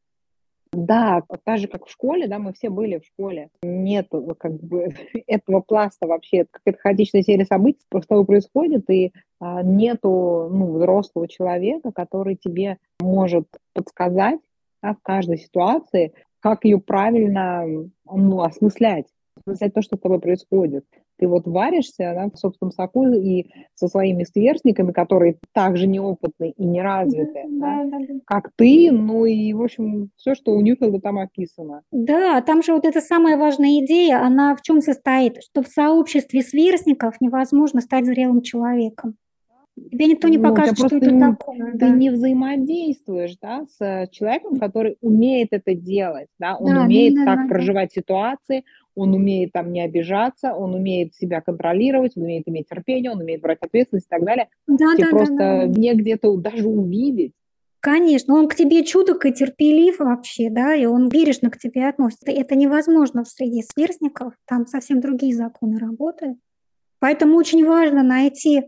Да, 0.77 1.23
так 1.43 1.57
же, 1.57 1.67
как 1.67 1.87
в 1.87 1.91
школе, 1.91 2.27
да, 2.27 2.37
мы 2.37 2.53
все 2.53 2.69
были 2.69 2.99
в 2.99 3.05
школе. 3.05 3.49
Нет 3.63 4.09
как 4.37 4.53
бы 4.61 4.89
этого 5.27 5.61
пласта 5.61 6.05
вообще, 6.05 6.41
это 6.41 6.49
какая-то 6.51 6.79
хаотичная 6.79 7.23
серия 7.23 7.45
событий, 7.45 7.79
что 8.03 8.23
происходит, 8.23 8.87
и 8.91 9.11
а, 9.39 9.63
нету 9.63 10.49
ну, 10.51 10.73
взрослого 10.73 11.27
человека, 11.27 11.91
который 11.91 12.35
тебе 12.35 12.77
может 12.99 13.47
подсказать 13.73 14.39
да, 14.83 14.93
в 14.93 15.01
каждой 15.01 15.39
ситуации, 15.39 16.13
как 16.41 16.63
ее 16.63 16.79
правильно 16.79 17.65
ну, 18.05 18.41
осмыслять, 18.41 19.07
осмыслять 19.35 19.73
то, 19.73 19.81
что 19.81 19.95
с 19.95 19.99
тобой 19.99 20.19
происходит 20.19 20.85
ты 21.17 21.27
вот 21.27 21.45
варишься 21.45 22.13
да, 22.15 22.29
в 22.33 22.37
собственном 22.37 22.71
соку 22.71 23.07
и 23.07 23.49
со 23.75 23.87
своими 23.87 24.23
сверстниками, 24.23 24.91
которые 24.91 25.37
также 25.53 25.87
неопытны 25.87 26.51
и 26.51 26.65
неразвиты, 26.65 27.43
да, 27.49 27.83
да, 27.85 27.99
да, 27.99 28.13
как 28.25 28.51
ты, 28.55 28.91
ну 28.91 29.25
и, 29.25 29.53
в 29.53 29.61
общем, 29.61 30.09
все, 30.15 30.35
что 30.35 30.51
у 30.51 30.61
Ньюфилда 30.61 30.99
там 30.99 31.17
описано. 31.17 31.81
Да, 31.91 32.41
там 32.41 32.63
же 32.63 32.73
вот 32.73 32.85
эта 32.85 33.01
самая 33.01 33.37
важная 33.37 33.79
идея, 33.83 34.21
она 34.21 34.55
в 34.55 34.61
чем 34.61 34.81
состоит? 34.81 35.43
Что 35.43 35.63
в 35.63 35.67
сообществе 35.67 36.41
сверстников 36.41 37.19
невозможно 37.21 37.81
стать 37.81 38.05
зрелым 38.05 38.41
человеком. 38.41 39.15
Тебе 39.91 40.07
никто 40.07 40.27
не 40.27 40.37
ну, 40.37 40.49
покажет, 40.49 40.77
ну, 40.79 40.87
что 40.87 40.97
это 40.97 41.19
такое. 41.19 41.71
Ты 41.73 41.77
да. 41.77 41.89
не 41.89 42.09
взаимодействуешь 42.09 43.37
да, 43.39 43.65
с 43.67 44.07
человеком, 44.11 44.57
который 44.57 44.97
умеет 45.01 45.49
это 45.51 45.75
делать. 45.75 46.27
Да? 46.39 46.57
Он 46.57 46.73
да, 46.73 46.81
умеет 46.81 47.13
да, 47.13 47.25
так 47.25 47.43
да, 47.43 47.47
проживать 47.47 47.91
да. 47.93 48.01
ситуации, 48.01 48.63
он 48.97 49.13
умеет 49.13 49.51
там 49.53 49.71
не 49.71 49.81
обижаться, 49.81 50.53
он 50.53 50.73
умеет 50.73 51.13
себя 51.13 51.39
контролировать, 51.39 52.13
он 52.15 52.23
умеет 52.23 52.47
иметь 52.47 52.67
терпение, 52.67 53.11
он 53.11 53.21
умеет 53.21 53.41
брать 53.41 53.59
ответственность 53.61 54.07
и 54.07 54.09
так 54.09 54.25
далее. 54.25 54.49
Да, 54.67 54.95
Тебе 54.95 55.05
да, 55.05 55.09
просто 55.11 55.37
да, 55.37 55.65
да. 55.65 55.79
не 55.79 55.93
где-то 55.93 56.35
даже 56.37 56.67
увидеть. 56.67 57.33
Конечно, 57.79 58.33
он 58.33 58.47
к 58.47 58.55
тебе 58.55 58.83
чудок 58.83 59.25
и 59.25 59.31
терпелив 59.31 59.99
вообще, 59.99 60.49
да, 60.49 60.73
и 60.73 60.85
он 60.85 61.09
бережно 61.09 61.51
к 61.51 61.59
тебе 61.59 61.87
относится. 61.87 62.31
Это 62.31 62.55
невозможно 62.55 63.23
в 63.23 63.27
среде 63.27 63.61
сверстников, 63.61 64.33
там 64.47 64.65
совсем 64.65 64.99
другие 64.99 65.35
законы 65.35 65.77
работают. 65.77 66.39
Поэтому 66.99 67.37
очень 67.37 67.63
важно 67.65 68.01
найти 68.01 68.63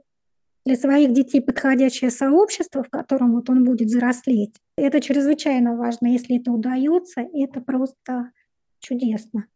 для 0.64 0.76
своих 0.76 1.12
детей 1.12 1.42
подходящее 1.42 2.12
сообщество, 2.12 2.84
в 2.84 2.90
котором 2.90 3.34
вот 3.34 3.50
он 3.50 3.64
будет 3.64 3.88
взрослеть. 3.88 4.54
Это 4.78 5.02
чрезвычайно 5.02 5.76
важно. 5.76 6.08
Если 6.08 6.40
это 6.40 6.52
удается, 6.52 7.22
это 7.34 7.62
просто 7.62 8.32
чудесно 8.80 9.48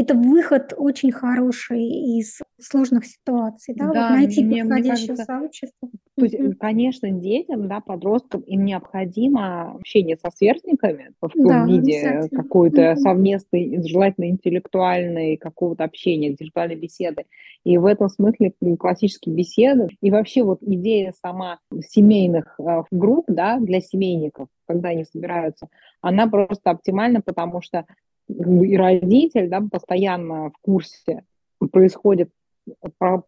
это 0.00 0.14
выход 0.14 0.74
очень 0.76 1.10
хороший 1.10 1.82
из 1.82 2.40
сложных 2.60 3.06
ситуаций, 3.06 3.74
да, 3.74 3.92
да 3.92 4.08
вот 4.08 4.18
найти 4.18 4.44
мне, 4.44 4.62
подходящее 4.62 4.92
мне 4.92 5.16
кажется, 5.16 5.24
сообщество. 5.24 5.88
То 6.16 6.24
есть, 6.24 6.34
mm-hmm. 6.34 6.54
конечно, 6.54 7.10
детям, 7.10 7.68
да, 7.68 7.80
подросткам 7.80 8.40
им 8.42 8.64
необходимо 8.64 9.72
общение 9.72 10.16
со 10.16 10.30
сверстниками 10.34 11.12
в 11.20 11.28
том 11.28 11.46
да, 11.46 11.66
виде, 11.66 12.28
какой-то 12.32 12.80
mm-hmm. 12.80 12.96
совместный, 12.96 13.88
желательно 13.88 14.30
интеллектуальный 14.30 15.36
какого-то 15.36 15.84
общения, 15.84 16.28
интеллектуальной 16.28 16.76
беседы. 16.76 17.24
И 17.64 17.76
в 17.78 17.84
этом 17.84 18.08
смысле 18.08 18.52
классические 18.78 19.34
беседы 19.34 19.88
и 20.00 20.10
вообще 20.10 20.42
вот 20.42 20.62
идея 20.62 21.12
сама 21.20 21.58
семейных 21.80 22.54
э, 22.58 22.82
групп, 22.90 23.24
да, 23.28 23.58
для 23.58 23.80
семейников, 23.80 24.48
когда 24.66 24.90
они 24.90 25.04
собираются, 25.04 25.68
она 26.00 26.26
просто 26.28 26.70
оптимальна, 26.70 27.20
потому 27.20 27.60
что 27.60 27.84
и 28.28 28.76
родитель 28.76 29.48
да, 29.48 29.60
постоянно 29.70 30.50
в 30.50 30.58
курсе 30.60 31.24
происходит, 31.70 32.30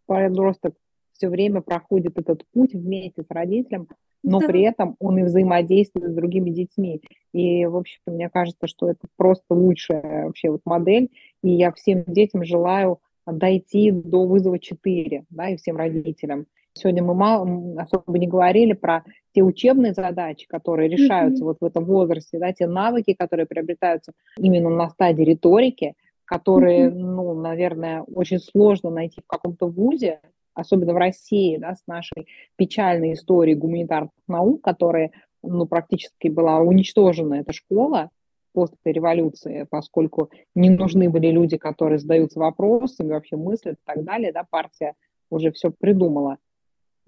подросток 0.06 0.74
все 1.12 1.28
время 1.28 1.60
проходит 1.60 2.18
этот 2.18 2.44
путь 2.52 2.74
вместе 2.74 3.22
с 3.22 3.26
родителем, 3.28 3.88
но 4.22 4.40
да. 4.40 4.46
при 4.46 4.62
этом 4.62 4.96
он 4.98 5.18
и 5.18 5.22
взаимодействует 5.22 6.12
с 6.12 6.14
другими 6.14 6.50
детьми. 6.50 7.00
И, 7.32 7.66
в 7.66 7.76
общем 7.76 8.00
мне 8.06 8.28
кажется, 8.28 8.66
что 8.66 8.90
это 8.90 9.06
просто 9.16 9.54
лучшая 9.54 10.26
вообще 10.26 10.50
вот 10.50 10.62
модель. 10.64 11.10
И 11.42 11.50
я 11.50 11.72
всем 11.72 12.04
детям 12.06 12.44
желаю 12.44 13.00
дойти 13.26 13.90
до 13.90 14.26
вызова 14.26 14.58
4, 14.58 15.24
да, 15.30 15.48
и 15.50 15.56
всем 15.56 15.76
родителям. 15.76 16.46
Сегодня 16.78 17.02
мы 17.02 17.14
мало, 17.14 17.46
особо 17.76 18.18
не 18.18 18.28
говорили 18.28 18.72
про 18.72 19.04
те 19.34 19.42
учебные 19.42 19.92
задачи, 19.92 20.46
которые 20.46 20.88
решаются 20.88 21.42
mm-hmm. 21.42 21.46
вот 21.46 21.56
в 21.60 21.64
этом 21.64 21.84
возрасте, 21.84 22.38
да, 22.38 22.52
те 22.52 22.66
навыки, 22.66 23.14
которые 23.18 23.46
приобретаются 23.46 24.12
именно 24.36 24.70
на 24.70 24.88
стадии 24.88 25.24
риторики, 25.24 25.94
которые, 26.24 26.88
mm-hmm. 26.88 26.94
ну, 26.94 27.34
наверное, 27.34 28.02
очень 28.02 28.38
сложно 28.38 28.90
найти 28.90 29.20
в 29.20 29.26
каком-то 29.26 29.66
вузе, 29.66 30.20
особенно 30.54 30.92
в 30.92 30.98
России, 30.98 31.56
да, 31.56 31.74
с 31.74 31.82
нашей 31.86 32.28
печальной 32.56 33.14
историей 33.14 33.56
гуманитарных 33.56 34.12
наук, 34.28 34.62
которые, 34.62 35.10
ну, 35.42 35.66
практически 35.66 36.28
была 36.28 36.60
уничтожена 36.60 37.34
эта 37.34 37.52
школа 37.52 38.10
после 38.52 38.92
революции, 38.92 39.66
поскольку 39.68 40.30
не 40.54 40.70
нужны 40.70 41.10
были 41.10 41.28
люди, 41.28 41.56
которые 41.56 41.98
задаются 41.98 42.38
вопросами, 42.38 43.10
вообще 43.10 43.36
мыслят 43.36 43.74
и 43.74 43.82
так 43.84 44.04
далее, 44.04 44.32
да, 44.32 44.44
партия 44.48 44.94
уже 45.30 45.52
все 45.52 45.70
придумала 45.70 46.38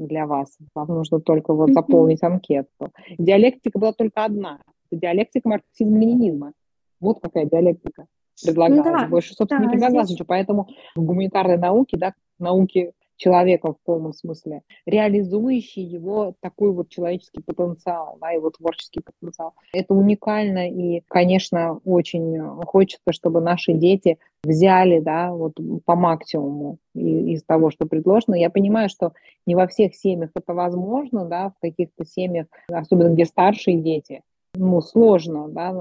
для 0.06 0.26
вас. 0.26 0.56
Вам 0.74 0.88
нужно 0.88 1.20
только 1.20 1.54
вот 1.54 1.72
заполнить 1.72 2.22
анкету. 2.22 2.90
Диалектика 3.18 3.78
была 3.78 3.92
только 3.92 4.24
одна. 4.24 4.58
Это 4.90 5.00
диалектика 5.00 5.48
марксизма-ленинизма. 5.48 6.52
Вот 7.00 7.20
какая 7.20 7.46
диалектика 7.46 8.06
предлагалась. 8.42 8.84
Да, 8.84 9.08
Больше, 9.08 9.34
собственно, 9.34 9.60
да, 9.60 9.66
не 9.66 9.72
предлагалось 9.72 10.06
здесь... 10.06 10.16
ничего. 10.16 10.26
Поэтому 10.26 10.68
в 10.94 11.02
гуманитарной 11.02 11.58
науке, 11.58 11.96
да, 11.96 12.14
науке 12.38 12.92
человеком 13.20 13.74
в 13.74 13.84
полном 13.84 14.14
смысле, 14.14 14.62
реализующий 14.86 15.82
его 15.82 16.34
такой 16.40 16.72
вот 16.72 16.88
человеческий 16.88 17.42
потенциал, 17.42 18.16
да, 18.20 18.30
его 18.30 18.50
творческий 18.50 19.00
потенциал. 19.00 19.52
Это 19.74 19.92
уникально, 19.92 20.70
и, 20.70 21.02
конечно, 21.06 21.80
очень 21.84 22.40
хочется, 22.64 23.12
чтобы 23.12 23.42
наши 23.42 23.74
дети 23.74 24.18
взяли, 24.42 25.00
да, 25.00 25.32
вот 25.32 25.52
по 25.84 25.96
максимуму 25.96 26.78
из 26.94 27.44
того, 27.44 27.70
что 27.70 27.86
предложено. 27.86 28.34
Я 28.34 28.48
понимаю, 28.48 28.88
что 28.88 29.12
не 29.46 29.54
во 29.54 29.66
всех 29.66 29.94
семьях 29.94 30.30
это 30.34 30.54
возможно, 30.54 31.26
да, 31.26 31.50
в 31.50 31.60
каких-то 31.60 32.06
семьях, 32.06 32.46
особенно 32.72 33.12
где 33.12 33.26
старшие 33.26 33.82
дети, 33.82 34.22
ну, 34.54 34.80
сложно, 34.80 35.48
да, 35.48 35.72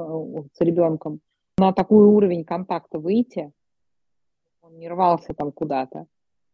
с 0.54 0.60
ребенком 0.60 1.22
на 1.58 1.72
такой 1.72 2.06
уровень 2.06 2.44
контакта 2.44 3.00
выйти, 3.00 3.52
он 4.62 4.78
не 4.78 4.90
рвался 4.90 5.34
там 5.34 5.54
куда-то. 5.54 6.06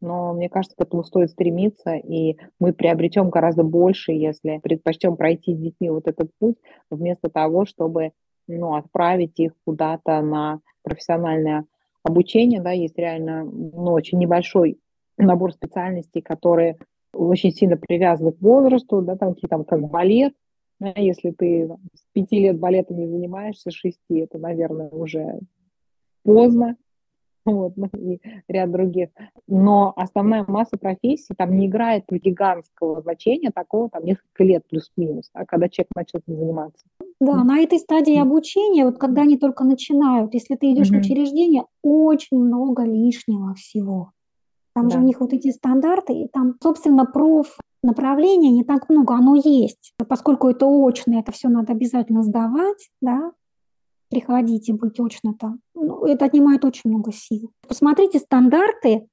Но 0.06 0.34
мне 0.34 0.50
кажется, 0.50 0.78
к 0.78 0.82
этому 0.82 1.04
стоит 1.04 1.32
стремиться, 1.32 1.96
и 1.96 2.38
мы 2.60 2.74
приобретем 2.74 3.32
гораздо 3.32 3.64
больше, 3.64 4.12
если 4.12 4.60
предпочтем 4.60 5.18
пройти 5.18 5.56
с 5.56 5.58
детьми 5.58 5.90
вот 5.90 6.08
этот 6.08 6.30
путь, 6.40 6.58
вместо 6.92 7.30
того, 7.30 7.66
чтобы 7.66 8.12
ну, 8.48 8.76
отправить 8.76 9.40
их 9.40 9.54
куда-то 9.66 10.22
на 10.22 10.60
профессиональное 10.84 11.66
обучение. 12.04 12.62
Да, 12.62 12.72
есть 12.72 12.98
реально 13.00 13.46
ну, 13.46 13.94
очень 13.94 14.20
небольшой 14.20 14.78
набор 15.18 15.54
специальностей, 15.54 16.22
которые 16.22 16.78
очень 17.12 17.52
сильно 17.52 17.76
привязаны 17.76 18.32
к 18.32 18.42
возрасту, 18.42 19.02
да, 19.02 19.16
там 19.16 19.34
какие-то 19.34 19.64
как 19.64 19.82
балет, 19.90 20.34
да, 20.80 20.94
если 20.98 21.32
ты 21.32 21.68
там, 21.68 21.80
с 21.96 22.06
пяти 22.14 22.42
лет 22.42 22.60
балетом 22.60 23.00
не 23.00 23.08
занимаешься, 23.08 23.72
с 23.72 23.74
шести, 23.74 24.18
это, 24.20 24.38
наверное, 24.38 24.90
уже 24.90 25.40
поздно, 26.24 26.76
вот, 27.46 27.74
ну, 27.78 27.90
и 27.98 28.20
ряд 28.48 28.72
других. 28.72 29.10
Но 29.48 29.94
основная 29.96 30.46
масса 30.48 30.78
профессий 30.78 31.34
там 31.38 31.58
не 31.58 31.68
играет 31.68 32.06
гигантского 32.10 33.02
значения, 33.02 33.52
такого 33.54 33.90
там 33.90 34.04
несколько 34.04 34.44
лет 34.44 34.64
плюс-минус, 34.68 35.30
а 35.34 35.46
когда 35.46 35.70
человек 35.70 35.90
начал 35.96 36.20
этим 36.20 36.38
заниматься. 36.38 36.86
Да, 37.20 37.44
на 37.44 37.60
этой 37.60 37.80
стадии 37.80 38.18
обучения, 38.18 38.86
вот 38.86 38.98
когда 38.98 39.22
они 39.22 39.38
только 39.38 39.64
начинают, 39.64 40.34
если 40.34 40.56
ты 40.56 40.74
идешь 40.74 40.92
mm-hmm. 40.92 40.98
в 40.98 41.06
учреждение, 41.06 41.66
очень 41.84 42.38
много 42.38 42.84
лишнего 42.84 43.54
всего. 43.54 44.12
Там 44.74 44.90
да. 44.90 44.96
же 44.96 45.00
у 45.00 45.06
них 45.06 45.22
вот 45.22 45.32
эти 45.32 45.52
стандарты, 45.52 46.14
и 46.14 46.28
там, 46.28 46.56
собственно, 46.62 47.06
проф 47.06 47.58
направления 47.82 48.52
не 48.52 48.64
так 48.64 48.90
много, 48.90 49.14
оно 49.14 49.36
есть. 49.36 49.94
Поскольку 50.10 50.50
это 50.50 50.66
очно, 50.66 51.20
это 51.20 51.32
все 51.32 51.48
надо 51.48 51.74
обязательно 51.74 52.24
сдавать, 52.24 52.90
да, 53.02 53.32
приходить 54.10 54.70
и 54.70 54.74
быть 54.74 55.00
очно 55.00 55.34
там. 55.34 55.60
Ну, 55.74 56.06
это 56.06 56.26
отнимает 56.26 56.66
очень 56.66 56.90
много 56.90 57.12
сил. 57.12 57.52
Посмотрите 57.68 58.20
стандарты, 58.20 59.08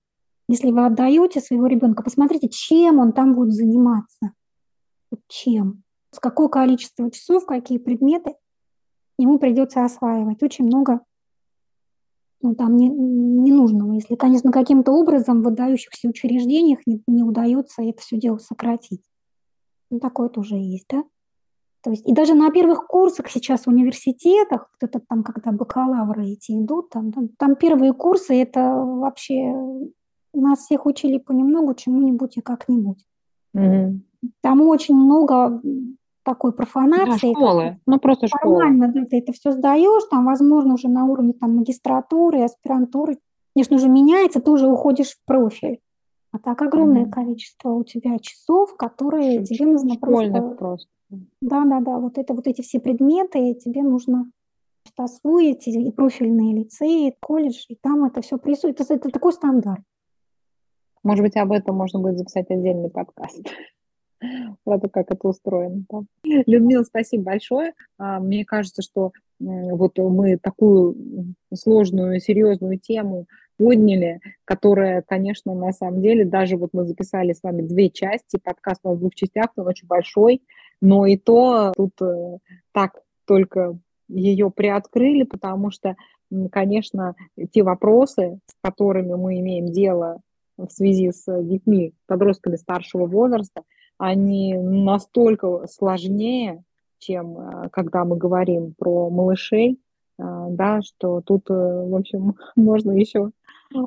если 0.48 0.70
вы 0.70 0.84
отдаете 0.84 1.40
своего 1.40 1.66
ребенка, 1.66 2.02
посмотрите, 2.02 2.48
чем 2.48 2.98
он 2.98 3.12
там 3.12 3.34
будет 3.34 3.52
заниматься. 3.52 4.32
Чем? 5.28 5.82
С 6.10 6.18
какое 6.18 6.48
количество 6.48 7.10
часов, 7.10 7.46
какие 7.46 7.78
предметы 7.78 8.34
ему 9.18 9.38
придется 9.38 9.84
осваивать. 9.84 10.42
Очень 10.42 10.66
много 10.66 11.00
ну, 12.42 12.54
там 12.54 12.76
не, 12.76 12.88
ненужного. 12.88 13.92
Если, 13.92 14.16
конечно, 14.16 14.50
каким-то 14.50 14.92
образом 14.92 15.40
в 15.40 15.44
выдающихся 15.44 16.08
учреждениях 16.08 16.80
не, 16.86 17.02
не 17.06 17.22
удается 17.22 17.82
это 17.82 18.00
все 18.02 18.18
дело 18.18 18.38
сократить. 18.38 19.02
Ну, 19.90 20.00
такое 20.00 20.28
тоже 20.28 20.56
есть, 20.56 20.86
да? 20.88 21.04
То 21.82 21.90
есть, 21.90 22.08
и 22.08 22.12
даже 22.12 22.34
на 22.34 22.50
первых 22.50 22.86
курсах 22.86 23.28
сейчас 23.28 23.66
в 23.66 23.68
университетах, 23.68 24.70
вот 24.72 24.88
это 24.88 25.00
там, 25.08 25.24
когда 25.24 25.50
бакалавры 25.50 26.30
эти 26.30 26.52
идут, 26.52 26.90
там, 26.90 27.12
там, 27.12 27.28
там 27.36 27.56
первые 27.56 27.92
курсы, 27.92 28.40
это 28.40 28.60
вообще 28.76 29.52
нас 30.32 30.60
всех 30.60 30.86
учили 30.86 31.18
понемногу 31.18 31.74
чему-нибудь 31.74 32.36
и 32.36 32.40
как-нибудь. 32.40 33.04
Mm-hmm. 33.56 33.98
Там 34.40 34.60
очень 34.62 34.94
много 34.94 35.60
такой 36.24 36.52
профанации. 36.52 37.32
Да, 37.32 37.34
школы, 37.34 37.80
ну 37.86 37.98
просто 37.98 38.28
школы. 38.28 38.60
Формально 38.60 38.88
да, 38.92 39.04
ты 39.04 39.18
это 39.18 39.32
все 39.32 39.50
сдаешь, 39.52 40.04
там, 40.10 40.24
возможно, 40.24 40.74
уже 40.74 40.88
на 40.88 41.04
уровне 41.04 41.32
там, 41.32 41.56
магистратуры, 41.56 42.44
аспирантуры, 42.44 43.18
конечно, 43.54 43.76
уже 43.76 43.88
меняется, 43.88 44.40
ты 44.40 44.50
уже 44.50 44.68
уходишь 44.68 45.10
в 45.10 45.24
профиль. 45.26 45.80
А 46.32 46.38
так 46.38 46.62
огромное 46.62 47.04
mm-hmm. 47.04 47.10
количество 47.10 47.70
у 47.70 47.84
тебя 47.84 48.18
часов, 48.18 48.74
которые 48.76 49.40
Ш- 49.40 49.44
тебе 49.44 49.66
нужно 49.66 49.96
просто... 49.96 50.40
просто. 50.40 50.88
Да, 51.42 51.64
да, 51.66 51.80
да, 51.80 51.98
вот 51.98 52.16
это 52.16 52.32
вот 52.32 52.46
эти 52.46 52.62
все 52.62 52.80
предметы 52.80 53.54
тебе 53.54 53.82
нужно 53.82 54.30
освоить, 54.96 55.68
и 55.68 55.92
профильные 55.92 56.54
лицеи, 56.54 57.16
колледж, 57.20 57.64
и 57.68 57.76
там 57.76 58.04
это 58.04 58.22
все 58.22 58.38
присутствует. 58.38 58.80
Это, 58.80 58.94
это 58.94 59.10
такой 59.10 59.32
стандарт. 59.32 59.82
Может 61.02 61.24
быть, 61.24 61.36
об 61.36 61.52
этом 61.52 61.76
можно 61.76 61.98
будет 61.98 62.18
записать 62.18 62.50
отдельный 62.50 62.90
подкаст 62.90 63.42
про 64.64 64.78
то, 64.78 64.88
как 64.88 65.10
это 65.10 65.28
устроено. 65.28 65.84
Да. 65.90 66.02
Людмила, 66.24 66.84
спасибо 66.84 67.24
большое. 67.24 67.74
А, 67.98 68.20
мне 68.20 68.44
кажется, 68.44 68.82
что 68.82 69.12
вот 69.42 69.98
мы 69.98 70.36
такую 70.36 71.34
сложную, 71.52 72.20
серьезную 72.20 72.78
тему 72.78 73.26
подняли, 73.56 74.20
которая, 74.44 75.02
конечно, 75.02 75.54
на 75.54 75.72
самом 75.72 76.02
деле, 76.02 76.24
даже 76.24 76.56
вот 76.56 76.70
мы 76.72 76.84
записали 76.84 77.32
с 77.32 77.42
вами 77.42 77.62
две 77.62 77.90
части, 77.90 78.38
подкаст 78.42 78.80
у 78.84 78.88
нас 78.88 78.96
в 78.96 79.00
двух 79.00 79.14
частях, 79.14 79.48
он 79.56 79.66
очень 79.66 79.86
большой, 79.86 80.42
но 80.80 81.06
и 81.06 81.16
то 81.16 81.72
тут 81.76 81.92
э, 82.00 82.38
так 82.72 83.02
только 83.26 83.78
ее 84.08 84.50
приоткрыли, 84.50 85.24
потому 85.24 85.70
что, 85.70 85.96
конечно, 86.50 87.14
те 87.52 87.62
вопросы, 87.62 88.38
с 88.46 88.54
которыми 88.62 89.14
мы 89.14 89.38
имеем 89.40 89.66
дело 89.66 90.20
в 90.56 90.68
связи 90.68 91.10
с 91.12 91.24
детьми, 91.42 91.94
подростками 92.06 92.56
старшего 92.56 93.06
возраста, 93.06 93.62
они 93.98 94.54
настолько 94.54 95.66
сложнее, 95.68 96.62
чем 97.02 97.38
э, 97.38 97.68
когда 97.70 98.04
мы 98.04 98.16
говорим 98.16 98.74
про 98.78 99.10
малышей, 99.10 99.78
э, 100.18 100.46
да, 100.50 100.80
что 100.82 101.20
тут, 101.20 101.50
э, 101.50 101.54
в 101.54 101.94
общем, 101.94 102.36
можно 102.56 102.92
еще 102.92 103.30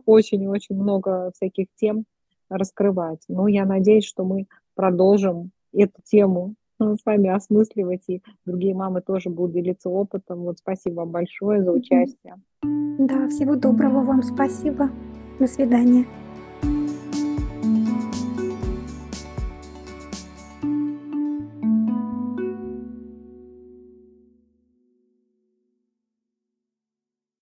очень-очень 0.05 0.75
много 0.75 1.31
всяких 1.35 1.67
тем 1.75 2.05
раскрывать. 2.49 3.23
Но 3.27 3.47
я 3.47 3.65
надеюсь, 3.65 4.05
что 4.05 4.23
мы 4.23 4.47
продолжим 4.75 5.51
эту 5.73 6.01
тему 6.03 6.55
с 6.79 7.05
вами 7.05 7.29
осмысливать, 7.29 8.03
и 8.07 8.21
другие 8.45 8.75
мамы 8.75 9.01
тоже 9.01 9.29
будут 9.29 9.53
делиться 9.53 9.89
опытом. 9.89 10.39
Вот 10.41 10.59
спасибо 10.59 11.01
вам 11.01 11.11
большое 11.11 11.63
за 11.63 11.71
участие. 11.71 12.35
Да, 12.63 13.27
всего 13.29 13.55
доброго 13.55 14.03
вам, 14.03 14.23
спасибо. 14.23 14.89
До 15.39 15.47
свидания. 15.47 16.05